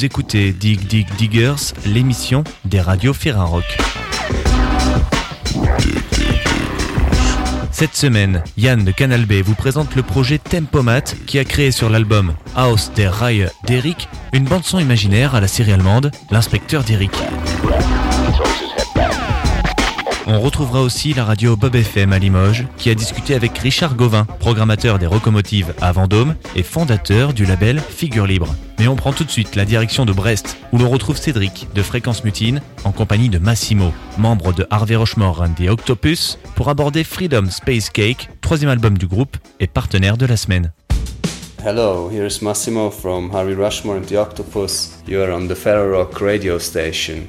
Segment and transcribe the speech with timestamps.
[0.00, 3.66] Vous écoutez Dig Dig Diggers, l'émission des radios Ferrarock.
[7.70, 11.90] Cette semaine, Yann de Canal B vous présente le projet Tempomat qui a créé sur
[11.90, 17.12] l'album House der Reihe d'Eric une bande-son imaginaire à la série allemande L'inspecteur d'Eric.
[20.32, 24.26] On retrouvera aussi la radio Bob FM à Limoges, qui a discuté avec Richard Gauvin,
[24.38, 28.54] programmateur des Rocomotives à Vendôme et fondateur du label Figure Libre.
[28.78, 31.82] Mais on prend tout de suite la direction de Brest, où l'on retrouve Cédric de
[31.82, 37.02] Fréquence Mutine, en compagnie de Massimo, membre de Harvey Rochemore and the Octopus, pour aborder
[37.02, 40.70] Freedom Space Cake, troisième album du groupe et partenaire de la semaine.
[41.66, 45.02] Hello, here's Massimo from Harvey Rushmore and the Octopus.
[45.08, 47.26] You are on the Ferrorock radio station.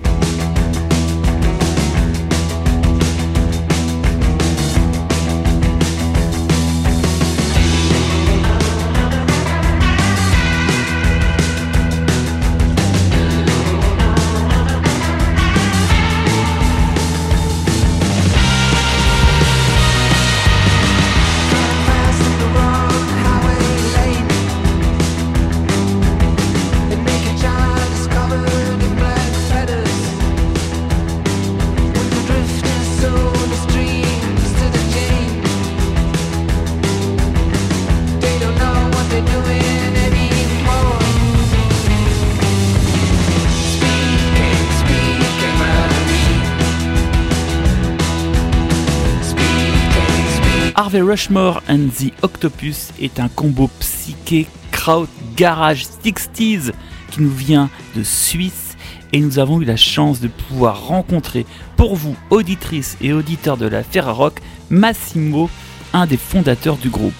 [50.75, 56.71] Harvey Rushmore and the Octopus est un combo psyché kraut garage 60s
[57.09, 58.75] qui nous vient de Suisse
[59.13, 61.45] et nous avons eu la chance de pouvoir rencontrer
[61.77, 65.49] pour vous, auditrices et auditeurs de la Ferrarock, Massimo,
[65.93, 67.13] un des fondateurs du groupe.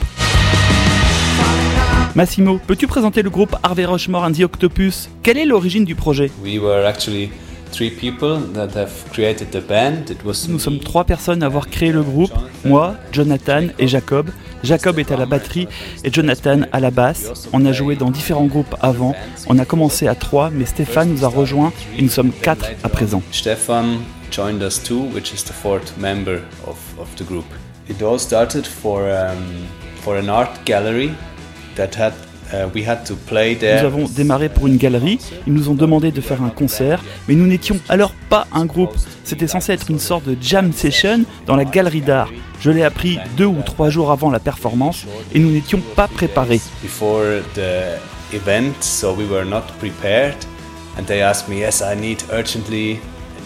[2.15, 5.09] Massimo, peux-tu présenter le groupe Harvey Rushmore and the Octopus?
[5.23, 6.31] Quelle est l'origine du projet?
[7.71, 10.09] Three people that have created the band.
[10.09, 12.31] It was Nous me, sommes trois personnes à avoir créé le groupe,
[12.65, 14.29] moi, Jonathan et Jacob.
[14.63, 15.67] Jacob est à la batterie
[16.03, 17.49] et Jonathan à la basse.
[17.53, 19.15] On a joué dans différents groupes avant.
[19.47, 22.89] On a commencé à trois, mais Stéphane nous a rejoints et nous sommes quatre à
[22.89, 23.23] présent.
[23.31, 23.99] Stefan
[24.31, 27.45] joined us too, which is the fourth member of, of the group.
[27.89, 29.67] It all started for um,
[30.01, 31.11] for an art gallery
[31.75, 32.13] that had
[32.53, 36.49] uh, play Nous avons démarré pour une galerie, ils nous ont demandé de faire un
[36.49, 38.95] concert, mais nous n'étions alors pas un groupe.
[39.23, 42.29] C'était censé être une sorte de jam session dans la galerie d'art.
[42.59, 46.61] Je l'ai appris deux ou trois jours avant la performance et nous n'étions pas préparés.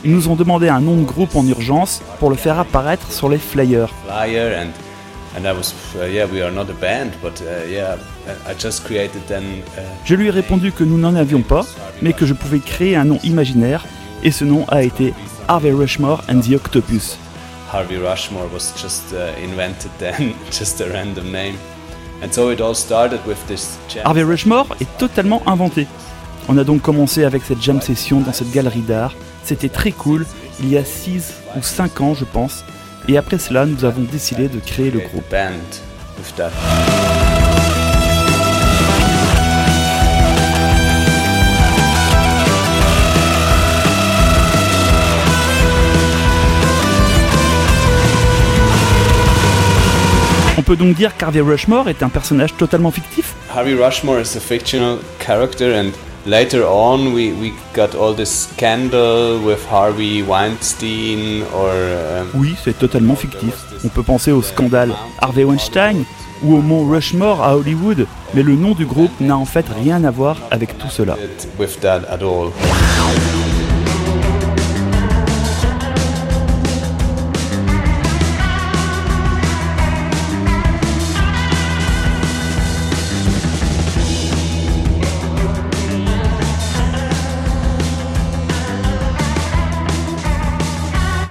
[0.03, 3.29] Ils nous ont demandé un nom de groupe en urgence pour le faire apparaître sur
[3.29, 3.89] les flyers.
[8.28, 8.53] Uh,
[10.06, 11.66] Je lui ai répondu que nous n'en avions pas,
[12.02, 13.86] mais que je pouvais créer un nom imaginaire,
[14.24, 15.13] et ce nom a été
[15.47, 17.18] Harvey Rushmore and the Octopus.
[17.72, 21.56] Harvey Rushmore was just uh, invented then just a random name
[22.22, 25.88] and so it all started with this jam Harvey Rushmore est totalement inventé.
[26.47, 29.13] On a donc commencé avec cette jam session dans cette galerie d'art.
[29.44, 30.25] C'était très cool,
[30.59, 32.63] il y a 6 ou 5 ans je pense.
[33.07, 35.25] Et après cela, nous avons décidé de créer le groupe.
[50.65, 54.97] Peut donc dire qu'Harvey Rushmore est un personnage totalement fictif Harvey Rushmore is a fictional
[55.19, 55.91] character, and
[56.25, 61.69] later on we, we got all this scandal with Harvey Weinstein or.
[61.71, 63.53] Um, Oui, c'est totalement fictif.
[63.83, 66.03] On peut penser au scandale Harvey Weinstein
[66.43, 70.03] ou au mont Rushmore à Hollywood, mais le nom du groupe n'a en fait rien
[70.03, 71.15] à voir avec tout cela.
[71.23, 72.51] it with that at all.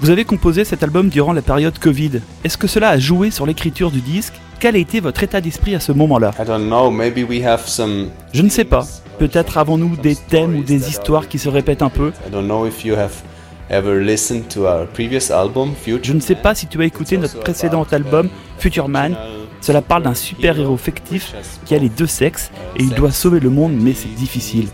[0.05, 2.21] Vous avez composé cet album durant la période Covid.
[2.45, 4.35] Est-ce que cela a joué sur l'écriture du disque?
[4.61, 6.33] Quel a été votre état d'esprit à ce moment-là?
[6.39, 8.11] I don't know, maybe we have some.
[8.35, 8.87] Je ne sais pas.
[9.19, 12.67] Peut-être avons-nous des thèmes ou des histoires qui se répètent un peu I don't know
[12.67, 13.15] if you have
[13.71, 15.73] ever listened to our previous album,
[16.03, 18.29] Je ne sais pas si tu as écouté notre précédent album,
[18.59, 19.17] Future Man.
[19.63, 21.35] Cela parle d'un super-héros fictif
[21.65, 24.69] qui a les deux sexes et il doit sauver le monde, mais c'est difficile.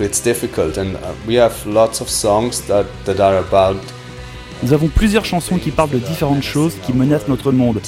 [0.00, 0.94] It's difficult, and
[1.26, 3.76] we have lots of songs that that are about
[4.62, 7.80] Nous avons plusieurs chansons qui parlent de différentes choses qui menacent notre monde.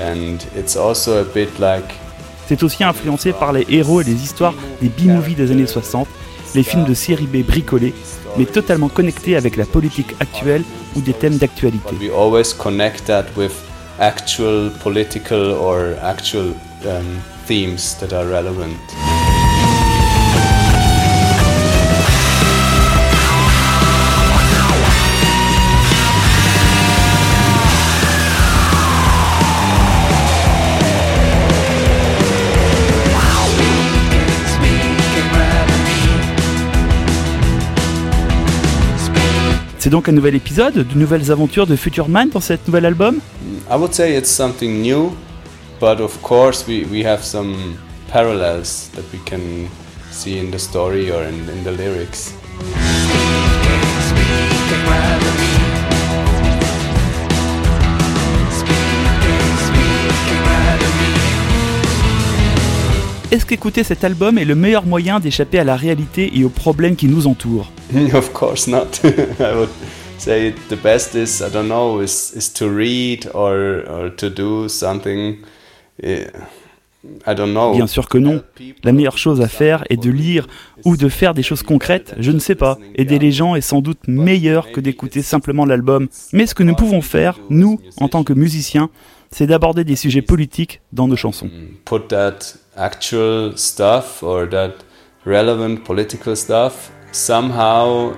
[0.00, 1.92] and it's also a bit like
[2.48, 6.06] C'est aussi influencé par les héros et les histoires des B-movies des années 60,
[6.54, 7.92] les films de série B bricolés,
[8.38, 10.62] mais totalement connectés avec la politique actuelle
[10.96, 11.94] ou des thèmes d'actualité.
[12.00, 13.52] We always connect that with
[14.00, 16.54] actual political or actual
[16.86, 17.04] um,
[17.46, 18.76] themes that are relevant.
[39.88, 43.20] C'est donc un nouvel épisode, de nouvelles aventures de Future Man dans cet nouvel album
[43.70, 45.16] I would say it's something new,
[45.80, 47.78] but of course we, we have some
[48.12, 49.66] parallels that we can
[50.10, 52.34] see in the story or in, in the lyrics.
[63.30, 66.96] Est-ce qu'écouter cet album est le meilleur moyen d'échapper à la réalité et aux problèmes
[66.96, 67.70] qui nous entourent?
[68.14, 68.86] Of course not.
[69.04, 69.68] I would
[70.16, 74.66] say the best is I don't know is is to read or or to do
[74.70, 75.36] something.
[76.02, 77.74] I don't know.
[77.74, 78.42] Bien sûr que non.
[78.82, 80.46] La meilleure chose à faire est de lire
[80.86, 82.78] ou de faire des choses concrètes, je ne sais pas.
[82.94, 86.08] Aider les gens est sans doute meilleur que d'écouter simplement l'album.
[86.32, 88.88] Mais ce que nous pouvons faire, nous, en tant que musiciens,
[89.30, 91.46] c'est d'aborder des sujets politiques dans nos chansons.
[91.46, 92.38] Mm, Put that
[92.78, 94.84] actual stuff or that
[95.24, 98.14] relevant political stuff somehow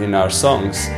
[0.00, 0.88] in our songs.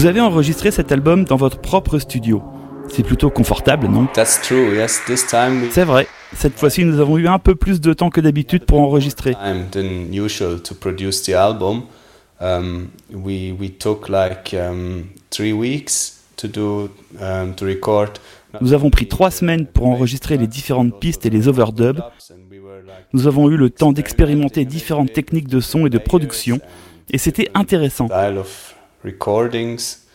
[0.00, 2.42] Vous avez enregistré cet album dans votre propre studio.
[2.88, 4.06] C'est plutôt confortable, non?
[4.14, 4.74] That's true.
[4.74, 6.06] Yes, this time we C'est vrai.
[6.34, 9.34] Cette fois-ci, nous avons eu un peu plus de temps que d'habitude pour enregistrer.
[9.34, 11.82] time than usual to produce the album.
[12.40, 16.88] Um, we we took like um, three weeks to do
[17.20, 18.12] um, to record.
[18.62, 22.00] Nous avons pris trois semaines pour enregistrer les différentes pistes et les overdubs.
[23.12, 26.58] Nous avons eu le temps d'expérimenter différentes techniques de son et de production,
[27.10, 28.08] et c'était intéressant.
[29.04, 30.06] Recordings,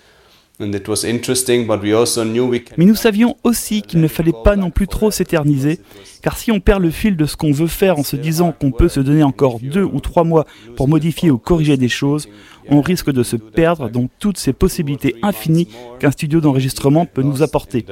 [0.60, 1.66] and it was interesting.
[1.66, 2.76] But we also knew we can.
[2.78, 5.80] Mais nous savions aussi qu'il ne fallait pas non plus trop s'éterniser,
[6.22, 8.72] car si on perd le fil de ce qu'on veut faire en se disant qu'on
[8.72, 12.28] peut se donner encore deux ou trois mois pour modifier ou corriger des choses,
[12.70, 15.68] on risque de se perdre dans toutes ces possibilités infinies
[16.00, 17.86] qu'un studio d'enregistrement peut nous apporter.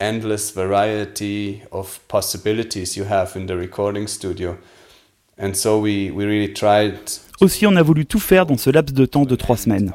[0.00, 4.56] Endless variety of possibilities you have in the recording studio,
[7.40, 9.92] Aussi, on a voulu tout faire dans ce laps de temps de trois semaines.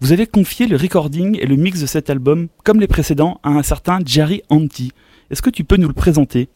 [0.00, 3.50] Vous avez confié le recording et le mix de cet album, comme les précédents, à
[3.50, 4.92] un certain Jerry Anti.
[5.30, 6.48] Est-ce que tu peux nous le présenter?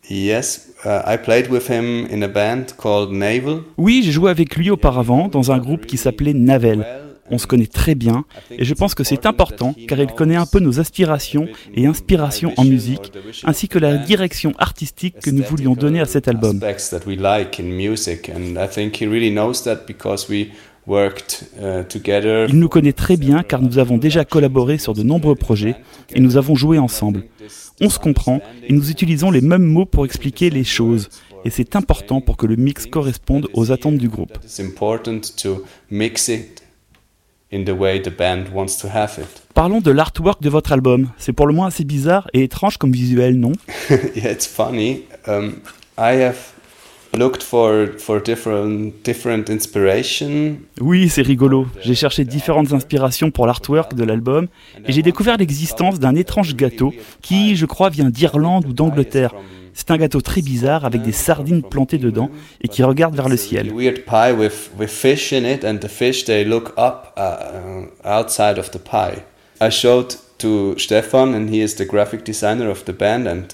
[3.76, 6.84] Oui, j'ai joué avec lui auparavant dans un groupe qui s'appelait Navel.
[7.30, 10.46] On se connaît très bien et je pense que c'est important car il connaît un
[10.46, 13.12] peu nos aspirations et inspirations en musique,
[13.44, 16.60] ainsi que la direction artistique que nous voulions donner à cet album.
[20.86, 21.82] Uh.
[22.48, 25.76] Il nous connaît très bien car nous avons déjà collaboré sur de nombreux projets
[26.14, 27.24] et nous avons joué ensemble.
[27.80, 31.08] On se comprend et nous utilisons les mêmes mots pour expliquer les choses.
[31.46, 34.36] Et c'est important pour que le mix corresponde aux attentes du groupe.
[34.44, 36.62] It's important to mix it
[37.54, 39.42] in the way the band wants to have it.
[39.54, 41.08] Parlons de l'artwork de votre album.
[41.16, 43.52] C'est pour le moins assez bizarre et étrange comme visuel, non?
[43.90, 45.02] Yeah, it's funny.
[45.26, 45.60] Um,
[45.96, 46.54] I have
[47.16, 50.56] looked for for different different inspiration.
[50.80, 51.66] Oui, c'est rigolo.
[51.82, 54.48] J'ai cherché différentes inspirations pour l'artwork de l'album
[54.86, 56.92] et j'ai découvert l'existence d'un étrange gâteau
[57.22, 59.34] qui, je crois, vient d'Irlande ou d'Angleterre.
[59.74, 62.30] C'est un gâteau très bizarre avec des sardines plantées dedans
[62.62, 63.72] et qui regarde vers le ciel.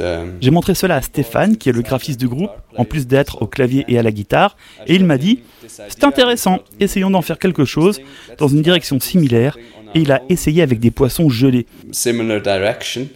[0.00, 3.42] um, J'ai montré cela à Stéphane, qui est le graphiste du groupe, en plus d'être
[3.42, 7.38] au clavier et à la guitare, et il m'a dit C'est intéressant, essayons d'en faire
[7.38, 8.00] quelque chose
[8.38, 9.56] dans une direction similaire,
[9.94, 11.66] et il a essayé avec des poissons gelés.
[11.92, 13.08] similar direction.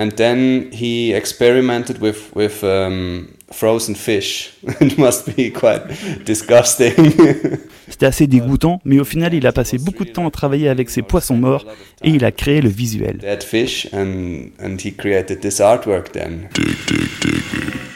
[0.00, 4.54] And then he experimented with with um, frozen fish.
[4.80, 5.82] it must be quite
[6.24, 6.94] disgusting.
[7.88, 10.88] C'était assez dégoûtant, mais au final, il a passé beaucoup de temps à travailler avec
[10.88, 11.66] ces poissons morts,
[12.02, 13.18] et il a créé le visuel.
[13.18, 16.12] Dead fish, and and he created this artwork.
[16.12, 16.48] Then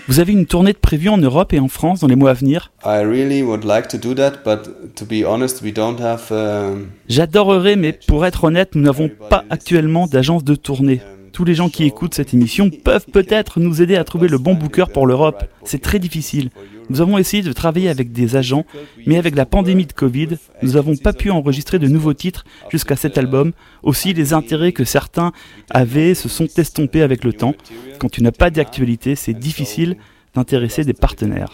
[0.06, 2.34] Vous avez une tournée de prévue en Europe et en France dans les mois à
[2.34, 2.70] venir?
[2.84, 6.30] I really would like to do that, but to be honest, we don't have.
[6.30, 11.00] Um, J'adorerais, mais pour être honnête, nous n'avons pas actuellement d'agence de tournée.
[11.34, 14.54] Tous les gens qui écoutent cette émission peuvent peut-être nous aider à trouver le bon
[14.54, 15.42] booker pour l'Europe.
[15.64, 16.50] C'est très difficile.
[16.90, 18.64] Nous avons essayé de travailler avec des agents,
[19.04, 20.28] mais avec la pandémie de Covid,
[20.62, 23.50] nous n'avons pas pu enregistrer de nouveaux titres jusqu'à cet album.
[23.82, 25.32] Aussi, les intérêts que certains
[25.70, 27.56] avaient se sont estompés avec le temps.
[27.98, 29.96] Quand tu n'as pas d'actualité, c'est difficile
[30.36, 31.48] d'intéresser des partenaires.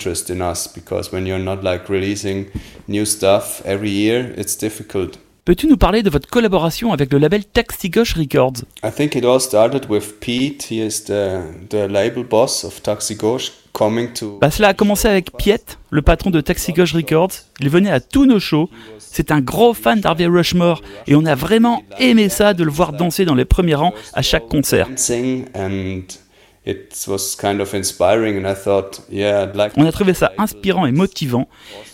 [5.50, 8.62] Peux-tu nous parler de votre collaboration avec le label Taxi Gauche Records?
[8.84, 10.68] I think it all started with Pete.
[10.70, 14.38] He is the the label boss of Taxi Gauche, coming to.
[14.40, 17.32] Bah, cela a commencé avec Piet, le patron de Taxi Gauche Records.
[17.58, 18.70] Il venait à tous nos shows.
[19.00, 22.92] C'est un gros fan d'Harvey Rushmore et on a vraiment aimé ça de le voir
[22.92, 24.86] danser dans les premiers rangs à chaque concert.
[24.86, 26.19] and
[26.66, 30.32] it was kind of inspiring and I thought yeah I'd like On a trouvé ça
[30.38, 31.48] inspirant et motivant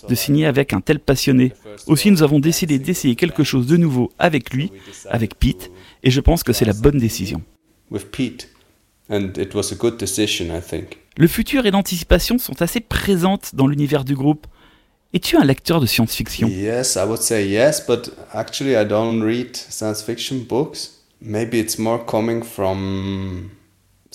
[0.08, 1.52] de signer avec un tel passionné.
[1.86, 4.72] Aussi, nous avons décidé d'essayer quelque chose de nouveau avec lui,
[5.10, 5.70] avec Pete,
[6.02, 7.42] et je pense que c'est la bonne décision.
[7.90, 8.48] with Pete
[9.08, 13.54] and it was a good decision I think Le futur et l'anticipation sont assez présentes
[13.54, 14.46] dans l'univers du groupe.
[15.14, 16.48] Es-tu un lecteur de science-fiction?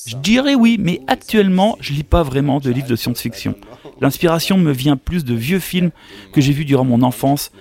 [0.05, 3.55] Je dirais oui, mais actuellement, je lis pas vraiment de livres de science-fiction.
[4.00, 5.91] L'inspiration me vient plus de vieux films
[6.33, 7.51] que j'ai vus durant mon enfance.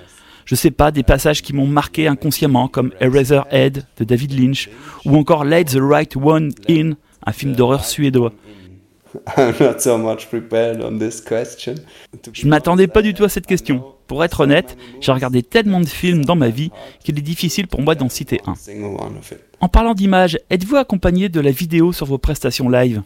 [0.44, 4.70] Je sais pas, des passages qui m'ont marqué inconsciemment, comme Eraserhead de David Lynch,
[5.04, 6.92] ou encore Let the Right One In,
[7.26, 8.32] un film d'horreur suédois.
[9.36, 11.74] I'm not so much prepared on this question
[12.32, 13.84] Je m'attendais pas du tout à cette question.
[14.10, 16.72] Pour être honnête, j'ai regardé tellement de films dans ma vie
[17.04, 18.54] qu'il est difficile pour moi d'en citer un.
[19.60, 23.02] En parlant d'images, êtes-vous accompagné de la vidéo sur vos prestations live?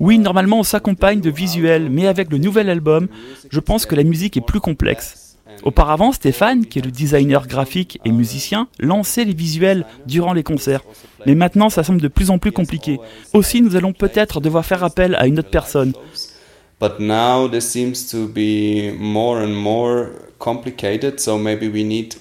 [0.00, 3.08] Oui, normalement on s'accompagne de visuels, mais avec le nouvel album,
[3.50, 5.23] je pense que la musique est plus complexe.
[5.62, 10.82] Auparavant, Stéphane, qui est le designer graphique et musicien, lançait les visuels durant les concerts.
[11.26, 12.98] Mais maintenant, ça semble de plus en plus compliqué.
[13.32, 15.92] Aussi, nous allons peut-être devoir faire appel à une autre personne.
[16.80, 20.08] But now this seems to be more and more
[20.38, 22.14] complicated, so maybe we need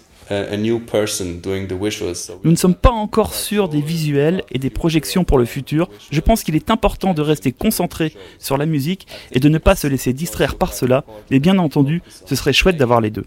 [2.44, 5.90] nous ne sommes pas encore sûrs des visuels et des projections pour le futur.
[6.12, 9.76] Je pense qu'il est important de rester concentré sur la musique et de ne pas
[9.76, 11.04] se laisser distraire par cela.
[11.32, 13.26] Mais bien entendu, ce serait chouette d'avoir les deux.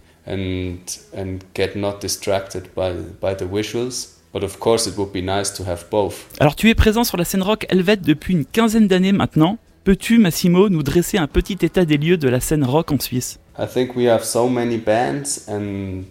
[6.40, 9.58] Alors tu es présent sur la scène rock helvète depuis une quinzaine d'années maintenant.
[9.84, 13.38] Peux-tu, Massimo, nous dresser un petit état des lieux de la scène rock en Suisse?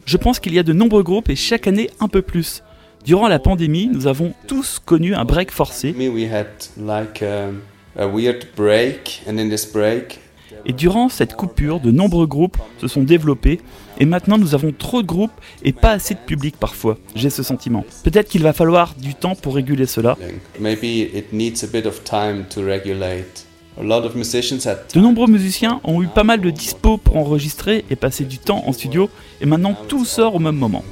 [0.05, 2.63] Je pense qu'il y a de nombreux groupes et chaque année un peu plus.
[3.03, 5.93] Durant la pandémie, nous avons tous connu un break forcé.
[10.67, 13.61] Et durant cette coupure, de nombreux groupes se sont développés
[13.99, 15.31] et maintenant nous avons trop de groupes
[15.63, 16.97] et pas assez de public parfois.
[17.15, 17.85] J'ai ce sentiment.
[18.03, 20.17] Peut-être qu'il va falloir du temps pour réguler cela.
[20.59, 23.44] Maybe it needs a bit of time to regulate.
[23.77, 28.63] De nombreux musiciens ont eu pas mal de dispo pour enregistrer et passer du temps
[28.65, 29.09] en studio,
[29.41, 30.83] et maintenant tout sort au même moment.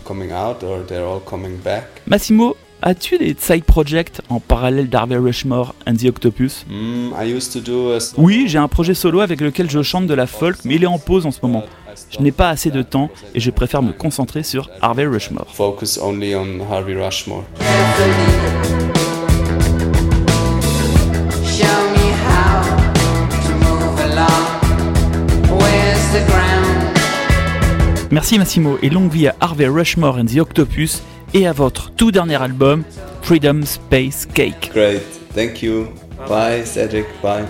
[2.08, 6.66] Massimo, as-tu des side projects en parallèle d'Harvey Rushmore and the Octopus?
[8.18, 10.88] Oui, j'ai un projet solo avec lequel je chante de la folk, mais il est
[10.88, 11.64] en pause en ce moment.
[12.10, 15.48] Je n'ai pas assez de temps et je préfère me concentrer sur Harvey Rushmore.
[15.54, 17.44] Focus only on Harvey Rushmore.
[28.14, 31.02] Merci Massimo et longue vie à Harvey Rushmore and the Octopus
[31.34, 32.84] et à votre tout dernier album,
[33.24, 34.70] Freedom Space Cake.
[34.72, 35.02] Great,
[35.34, 35.88] thank you.
[36.30, 37.44] Bye Cedric, bye.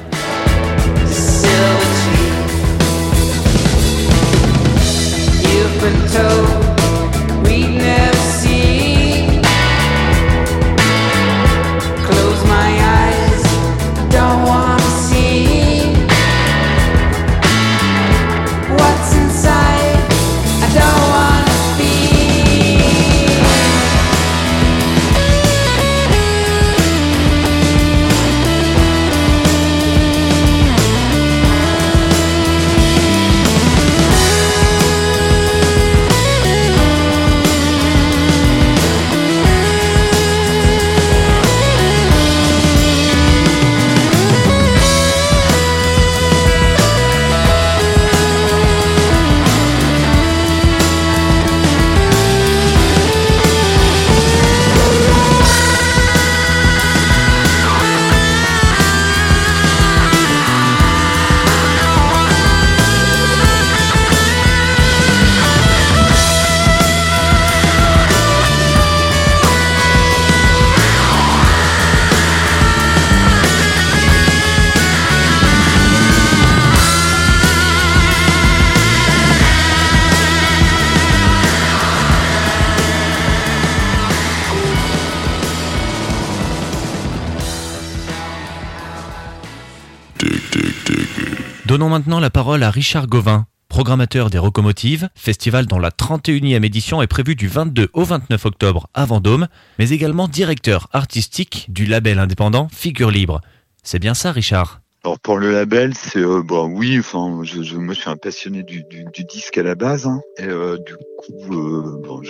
[91.73, 97.01] Donnons maintenant la parole à Richard Gauvin, programmateur des Locomotives, festival dont la 31e édition
[97.01, 99.47] est prévue du 22 au 29 octobre à Vendôme,
[99.79, 103.41] mais également directeur artistique du label indépendant Figure Libre.
[103.81, 104.81] C'est bien ça, Richard?
[105.03, 108.17] Alors pour le label, c'est euh, bon oui, enfin je, je, moi je suis un
[108.17, 108.83] passionné du,
[109.27, 110.21] disque à la base hein.
[110.37, 112.21] et euh, du coup euh, bon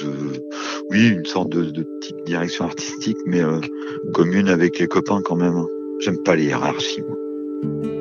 [0.89, 3.59] oui une sorte de, de petite direction artistique mais euh,
[4.13, 5.57] commune avec les copains quand même.
[5.57, 5.67] Hein.
[5.99, 7.01] J'aime pas les hiérarchies.
[7.01, 7.92] Moi.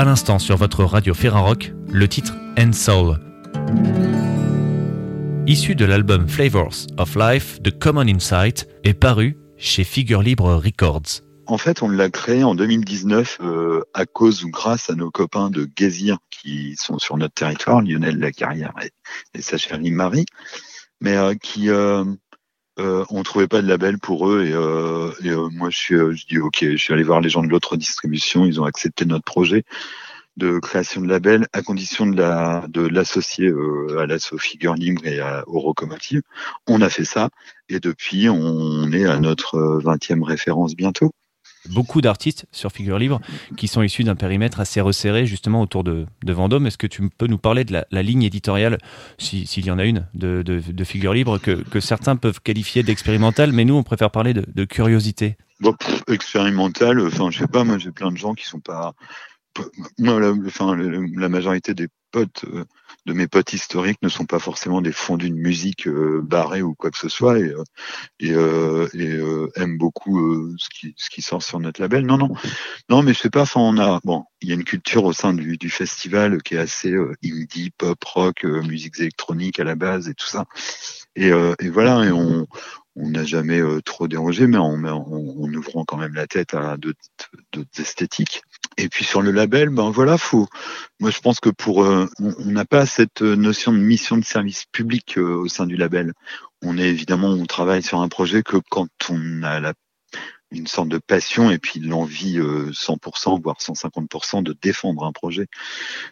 [0.00, 3.18] À l'instant sur votre radio Ferrarock, le titre End Soul.
[5.46, 11.20] Issu de l'album Flavors of Life de Common Insight est paru chez Figure Libre Records.
[11.44, 15.50] En fait, on l'a créé en 2019 euh, à cause ou grâce à nos copains
[15.50, 18.92] de Gazir qui sont sur notre territoire, Lionel Lacarrière et,
[19.38, 20.24] et sa chérie Marie,
[21.02, 22.04] mais euh, qui euh,
[22.80, 25.94] euh, on trouvait pas de label pour eux et, euh, et, euh, moi je suis
[25.94, 29.04] euh, dis ok, je suis allé voir les gens de l'autre distribution, ils ont accepté
[29.04, 29.64] notre projet
[30.36, 35.20] de création de label à condition de la l'associer euh, à l'asso Figure Libre et
[35.20, 36.22] à, au Rocomotive.
[36.66, 37.28] On a fait ça
[37.68, 41.12] et depuis on est à notre 20e référence bientôt.
[41.68, 43.20] Beaucoup d'artistes sur Figure Libre
[43.56, 46.66] qui sont issus d'un périmètre assez resserré justement autour de, Vendôme.
[46.66, 48.78] Est-ce que tu peux nous parler de la, ligne éditoriale,
[49.18, 53.64] si- s'il y en a une, de, Figure Libre que, certains peuvent qualifier d'expérimentale, mais
[53.64, 55.36] nous on préfère parler de, curiosité?
[55.60, 58.94] Bon, pff, expérimental, enfin, je sais pas, moi j'ai plein de gens qui sont pas.
[59.98, 62.64] Moi, la, enfin, la majorité des potes, euh,
[63.06, 66.20] de mes potes historiques ne sont pas forcément des fondus de musique euh,
[66.62, 67.64] ou quoi que ce soit et, euh,
[68.22, 72.04] euh, et euh, aiment beaucoup euh, ce, qui, ce qui sort sur notre label.
[72.04, 72.30] Non, non,
[72.88, 75.34] non, mais sais pas, enfin, on a, bon, il y a une culture au sein
[75.34, 80.14] du, du festival qui est assez indie, pop, rock, musiques électroniques à la base et
[80.14, 80.46] tout ça.
[81.16, 82.46] Et, et voilà, et on,
[82.96, 86.76] on n'a jamais trop dérogé, mais en, en, en ouvrant quand même la tête à
[86.76, 87.00] d'autres
[87.78, 88.42] esthétiques.
[88.80, 90.48] Et puis sur le label, ben voilà, faut.
[91.00, 94.64] Moi, je pense que pour, euh, on n'a pas cette notion de mission de service
[94.72, 96.14] public euh, au sein du label.
[96.62, 99.74] On est évidemment, on travaille sur un projet que quand on a la
[100.52, 105.46] une sorte de passion et puis l'envie euh, 100% voire 150% de défendre un projet.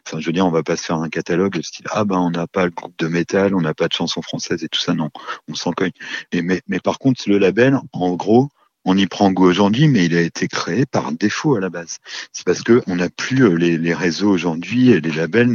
[0.07, 2.31] Enfin, je veux dire, on va pas se faire un catalogue style ah ben on
[2.31, 4.95] n'a pas le groupe de métal, on n'a pas de chansons françaises et tout ça.
[4.95, 5.11] Non,
[5.49, 5.91] on s'en cogne.
[6.33, 8.51] Et mais mais par contre le label, en gros,
[8.89, 11.99] on y prend goût aujourd'hui, mais il a été créé par défaut à la base.
[12.33, 15.53] C'est parce que on n'a plus euh, les, réseaux aujourd'hui et les labels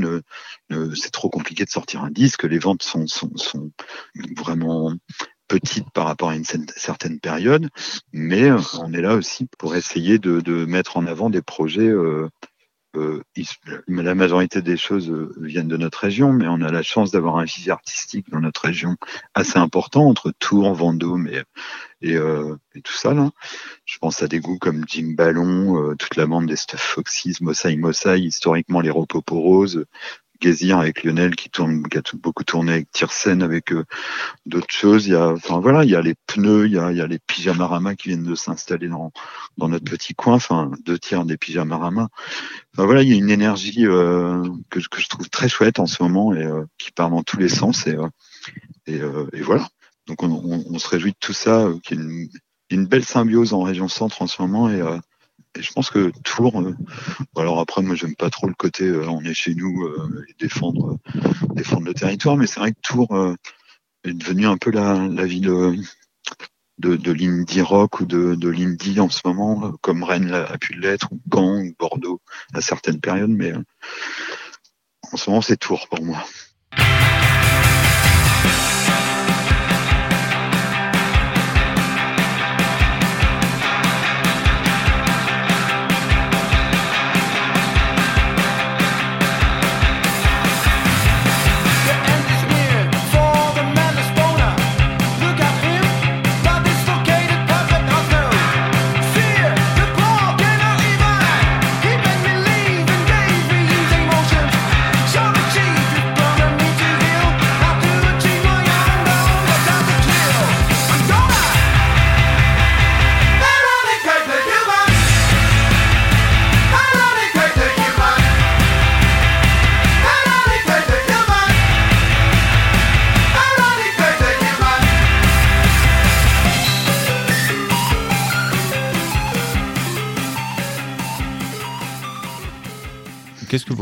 [0.70, 2.44] ne, c'est trop compliqué de sortir un disque.
[2.44, 3.06] Les ventes sont
[4.38, 4.94] vraiment
[5.48, 7.70] petites par rapport à une cer- certaine période,
[8.12, 11.90] mais euh, on est là aussi pour essayer de, de mettre en avant des projets.
[11.90, 12.30] Euh,
[12.96, 13.24] euh,
[13.88, 17.38] la majorité des choses euh, viennent de notre région, mais on a la chance d'avoir
[17.38, 18.98] un vivier artistique dans notre région
[19.34, 21.42] assez important entre Tours, Vendôme et,
[22.02, 23.32] et, euh, et tout ça là.
[23.86, 27.38] Je pense à des goûts comme Jim Ballon, euh, toute la bande des Stuff Foxys,
[27.42, 29.78] Mossai Mossai, historiquement les Ropoporos,
[30.44, 33.86] Gazir avec Lionel qui a beaucoup tourné avec Tiersen, avec euh,
[34.46, 35.08] d'autres choses.
[35.08, 37.02] Il y a, enfin voilà, il y a les pneus, il y a, il y
[37.02, 39.14] a les pyjamarama qui viennent de s'installer dans,
[39.58, 42.10] dans notre petit coin, enfin deux tiers des pyjamarama.
[42.74, 45.88] Enfin voilà, il y a une énergie euh, que, que je trouve très chouette en
[45.88, 48.10] ce moment et euh, qui part dans tous les sens et, euh,
[48.86, 49.70] et, euh, et voilà.
[50.08, 52.30] Donc on, on, on se réjouit de tout ça, qu'il y ait une,
[52.70, 54.82] une belle symbiose en région centre en ce moment et,
[55.56, 56.62] et je pense que Tours.
[56.62, 56.76] euh,
[57.36, 60.34] alors après, moi j'aime pas trop le côté euh, on est chez nous euh, et
[60.40, 63.36] défendre euh, défendre le territoire, mais c'est vrai que Tours euh,
[64.04, 65.76] est devenu un peu la, la ville euh,
[66.80, 70.74] de, de l'indie rock ou de, de l'indie en ce moment, comme Rennes a pu
[70.74, 72.22] l'être, ou Caen, ou Bordeaux
[72.54, 73.54] à certaines périodes, mais
[75.12, 76.26] en ce moment c'est Tours pour moi.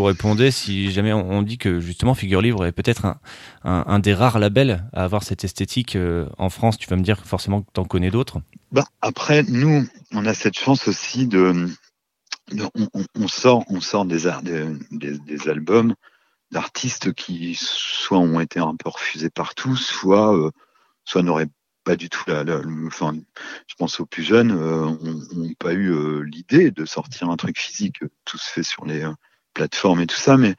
[0.02, 3.18] Vous répondez si jamais on dit que justement Figure Libre est peut-être
[3.64, 7.24] un, des rares labels à avoir cette esthétique euh, en France Tu vas me dire
[7.24, 8.42] forcément que tu en connais d'autres.
[8.72, 11.68] Bah, après, nous, on a cette chance aussi de.
[13.14, 14.24] on, sort, on sort des,
[14.92, 15.94] des, des, albums
[16.50, 20.50] d'artistes qui soit ont été un peu refusés partout, soit, euh,
[21.06, 21.50] soit n'auraient
[21.84, 22.44] pas du tout la,
[22.88, 23.14] enfin,
[23.68, 24.90] je pense aux plus jeunes, euh,
[25.34, 28.00] n'ont pas eu euh, l'idée de sortir un truc physique.
[28.26, 29.06] Tout se fait sur les
[29.54, 30.56] plateformes et tout ça, mais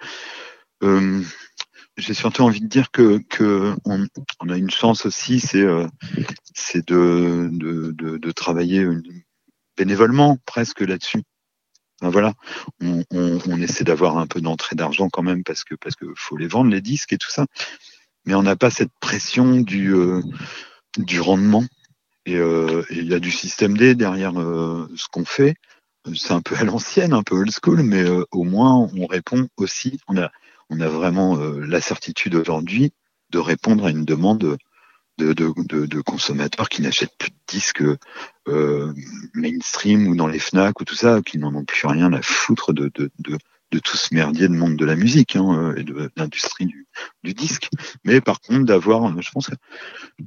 [0.83, 1.23] euh,
[1.97, 3.23] j'ai surtout envie de dire que,
[3.85, 5.67] on, a une chance aussi, c'est
[6.55, 7.51] c'est de,
[8.33, 8.87] travailler
[9.77, 11.23] bénévolement presque là-dessus.
[12.01, 12.35] Ben voilà,
[12.81, 16.49] on, essaie d'avoir un peu d'entrée d'argent quand même parce que parce que faut les
[16.49, 17.47] vendre les disques et tout ça,
[18.25, 19.95] mais on n'a pas cette pression du
[20.99, 21.65] du rendement.
[22.29, 25.55] Euh, et il y a du système D derrière euh, ce qu'on fait.
[26.15, 29.49] C'est un peu à l'ancienne, un peu old school, mais euh, au moins on répond
[29.57, 30.01] aussi.
[30.09, 30.31] On a,
[30.71, 32.93] on a vraiment la certitude aujourd'hui
[33.31, 34.39] de répondre à une demande
[35.19, 37.85] de, de, de, de consommateurs qui n'achètent plus de disques
[39.35, 42.73] mainstream ou dans les Fnac ou tout ça, qui n'en ont plus rien à foutre
[42.73, 42.91] de,
[43.81, 46.87] tout ce merdier de monde de la musique hein, euh, et de l'industrie du,
[47.25, 47.71] du, disque.
[48.05, 49.55] Mais par contre, d'avoir, euh, je pense que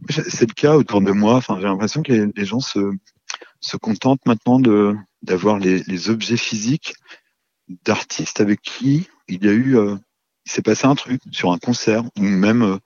[0.10, 1.36] c'est le cas autour de moi.
[1.36, 2.80] Enfin, j'ai l'impression que les, gens se,
[3.66, 6.94] se contentent maintenant de d'avoir les, objets physiques
[7.84, 9.96] d'artistes avec qui il y a eu, euh,
[10.46, 12.80] il s'est passé un truc sur un concert ou même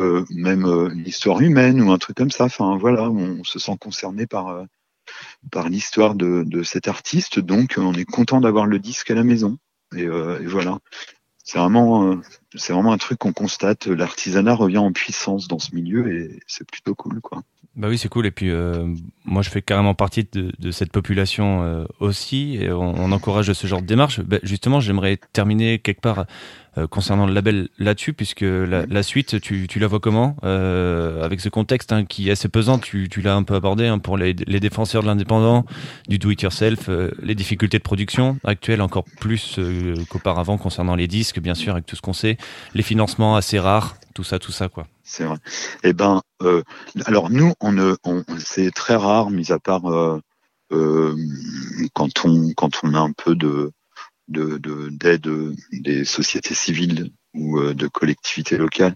[0.00, 2.44] euh, même une histoire humaine ou un truc comme ça.
[2.44, 4.64] Enfin, voilà, on se sent concerné par
[5.50, 9.24] par l'histoire de, de cet artiste, donc on est content d'avoir le disque à la
[9.24, 9.58] maison.
[9.96, 10.78] Et, euh, voilà.
[11.44, 12.16] C'est vraiment, euh,
[12.54, 13.86] c'est vraiment un truc qu'on constate.
[13.86, 17.42] L'artisanat revient en puissance dans ce milieu et c'est plutôt cool, quoi.
[17.76, 18.26] Bah oui, c'est cool.
[18.26, 18.92] Et puis, euh,
[19.24, 22.58] moi, je fais carrément partie de, de cette population euh, aussi.
[22.60, 24.20] Et on, on, encourage ce genre de démarche.
[24.20, 26.26] Bah, justement, j'aimerais terminer quelque part
[26.78, 31.24] euh, concernant le label là-dessus, puisque la, la suite, tu, tu, la vois comment euh,
[31.24, 33.98] Avec ce contexte hein, qui est assez pesant, tu, tu l'as un peu abordé hein,
[33.98, 35.64] pour les, les, défenseurs de l'indépendant,
[36.08, 39.58] du do-it-yourself, euh, les difficultés de production actuelles encore plus
[40.08, 42.36] qu'auparavant concernant les disques, bien sûr, avec tout ce qu'on sait,
[42.74, 44.86] les financements assez rares, tout ça, tout ça, quoi.
[45.04, 45.38] C'est vrai.
[45.84, 46.62] Eh ben, euh,
[47.06, 50.20] alors nous, on, on c'est très rare, mis à part euh,
[50.72, 51.16] euh,
[51.94, 53.72] quand on quand on a un peu de
[54.28, 58.94] d'aide de, des sociétés civiles ou de collectivités locales,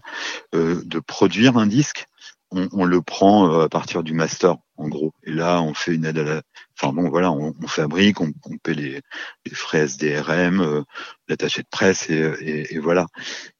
[0.53, 2.05] de produire un disque,
[2.53, 5.13] on, on, le prend euh, à partir du master, en gros.
[5.23, 6.41] Et là, on fait une aide à la...
[6.79, 9.01] Enfin bon, voilà, on, on fabrique, on, on, paie les,
[9.45, 10.83] les frais SDRM, euh,
[11.27, 13.07] l'attaché de presse, et, et, et, voilà.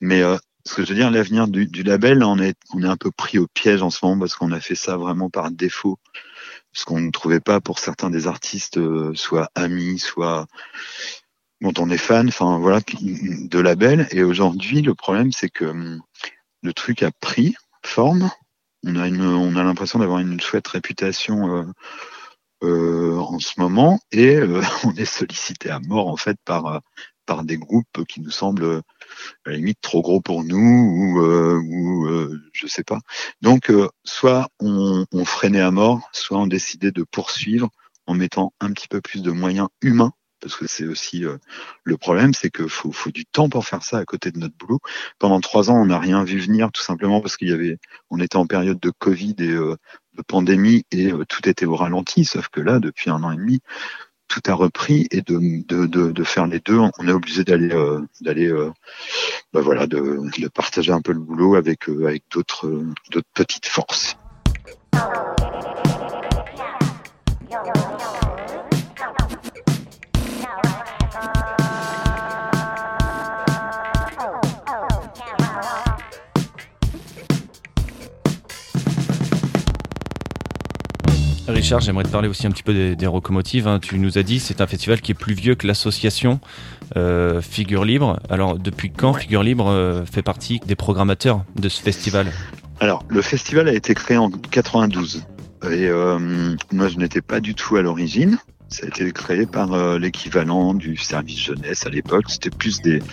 [0.02, 0.22] Mais
[0.66, 3.12] ce que je veux dire, l'avenir du, du, label, on est, on est un peu
[3.12, 6.00] pris au piège en ce moment parce qu'on a fait ça vraiment par défaut,
[6.74, 8.80] parce qu'on ne trouvait pas pour certains des artistes,
[9.16, 10.48] soit amis, soit
[11.62, 14.08] dont on est fan, enfin voilà, de label.
[14.12, 16.02] Et aujourd'hui, le problème, c'est que hum,
[16.62, 18.30] le truc a pris forme.
[18.86, 21.64] On a une, on a l'impression d'avoir une chouette réputation euh,
[22.64, 26.82] euh, en ce moment, et euh, on est sollicité à mort en fait par
[27.26, 28.82] par des groupes qui nous semblent
[29.46, 33.00] à la limite trop gros pour nous ou, ou je sais pas.
[33.42, 33.72] Donc
[34.04, 37.70] soit on, on freinait à mort, soit on décidait de poursuivre
[38.08, 40.12] en mettant un petit peu plus de moyens humains
[40.44, 41.38] parce que c'est aussi euh,
[41.84, 44.80] le problème, c'est qu'il faut, du temps pour faire ça à côté de notre boulot.
[45.18, 47.78] Pendant trois ans, on n'a rien vu venir, tout simplement parce qu'il y avait,
[48.10, 49.76] on était en période de Covid et euh,
[50.16, 52.26] de pandémie et euh, tout était au ralenti.
[52.26, 53.62] Sauf que là, depuis un an et demi,
[54.28, 57.70] tout a repris et de faire les deux, on est obligé d'aller
[58.22, 58.52] d'aller
[59.52, 64.18] bah voilà de, de, partager un peu le boulot avec avec d'autres d'autres petites forces.
[81.54, 83.68] Richard, j'aimerais te parler aussi un petit peu des, des locomotives.
[83.68, 83.80] Hein.
[83.80, 86.40] Tu nous as dit c'est un festival qui est plus vieux que l'association
[86.98, 88.20] euh, Figure Libre.
[88.30, 92.32] Alors depuis quand Figure Libre euh, fait partie des programmateurs de ce festival?
[92.80, 95.24] Alors le festival a été créé en 92
[95.70, 98.40] et euh, moi je n'étais pas du tout à l'origine.
[98.70, 102.26] Ça a été créé par l'équivalent du service jeunesse à l'époque.
[102.30, 103.04] C'était plus des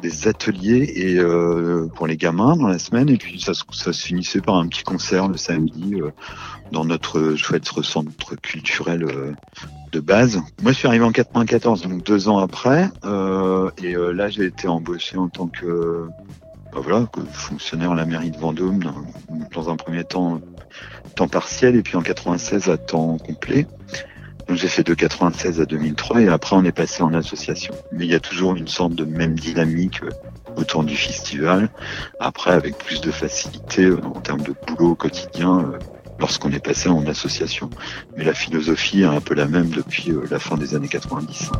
[0.00, 4.06] des ateliers et euh, pour les gamins dans la semaine et puis ça, ça se
[4.06, 6.10] finissait par un petit concert le samedi euh,
[6.70, 9.32] dans notre chouette centre culturel euh,
[9.90, 10.40] de base.
[10.62, 14.44] Moi je suis arrivé en 94 donc deux ans après euh, et euh, là j'ai
[14.44, 16.06] été embauché en tant que
[16.72, 19.02] bah voilà fonctionnaire à la mairie de Vendôme dans,
[19.52, 20.40] dans, un premier temps
[21.16, 23.66] temps partiel et puis en 96 à temps complet.
[24.48, 27.74] Donc j'ai fait de 96 à 2003 et après on est passé en association.
[27.92, 30.10] Mais il y a toujours une sorte de même dynamique euh,
[30.56, 31.68] autour du festival.
[32.18, 35.78] Après avec plus de facilité euh, en termes de boulot au quotidien euh,
[36.18, 37.68] lorsqu'on est passé en association.
[38.16, 41.50] Mais la philosophie est un peu la même depuis la fin des années 90.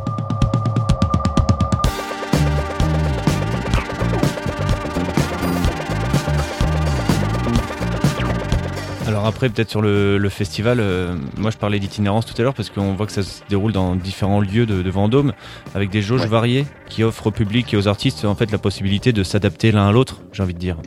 [9.09, 12.69] Alors après, peut-être sur le, festival, euh, moi je parlais d'itinérance tout à l'heure parce
[12.69, 15.33] qu'on voit que ça se déroule dans différents lieux de, Vendôme
[15.73, 19.11] avec des jauges variées qui offrent au public et aux artistes en fait la possibilité
[19.11, 20.77] de s'adapter l'un à l'autre, j'ai envie de dire.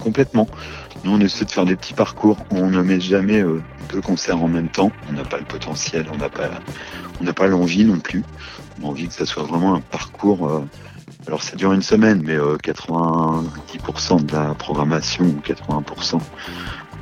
[0.00, 0.48] Complètement.
[1.02, 2.36] Nous on essaie de faire des petits parcours.
[2.50, 4.92] On ne met jamais euh, deux concerts en même temps.
[5.08, 6.50] On n'a pas le potentiel, on n'a pas,
[7.22, 8.22] on n'a pas l'envie non plus.
[8.82, 10.46] On a envie que ça soit vraiment un parcours.
[10.46, 10.60] Euh,
[11.26, 16.18] alors ça dure une semaine, mais 90% de la programmation ou 80%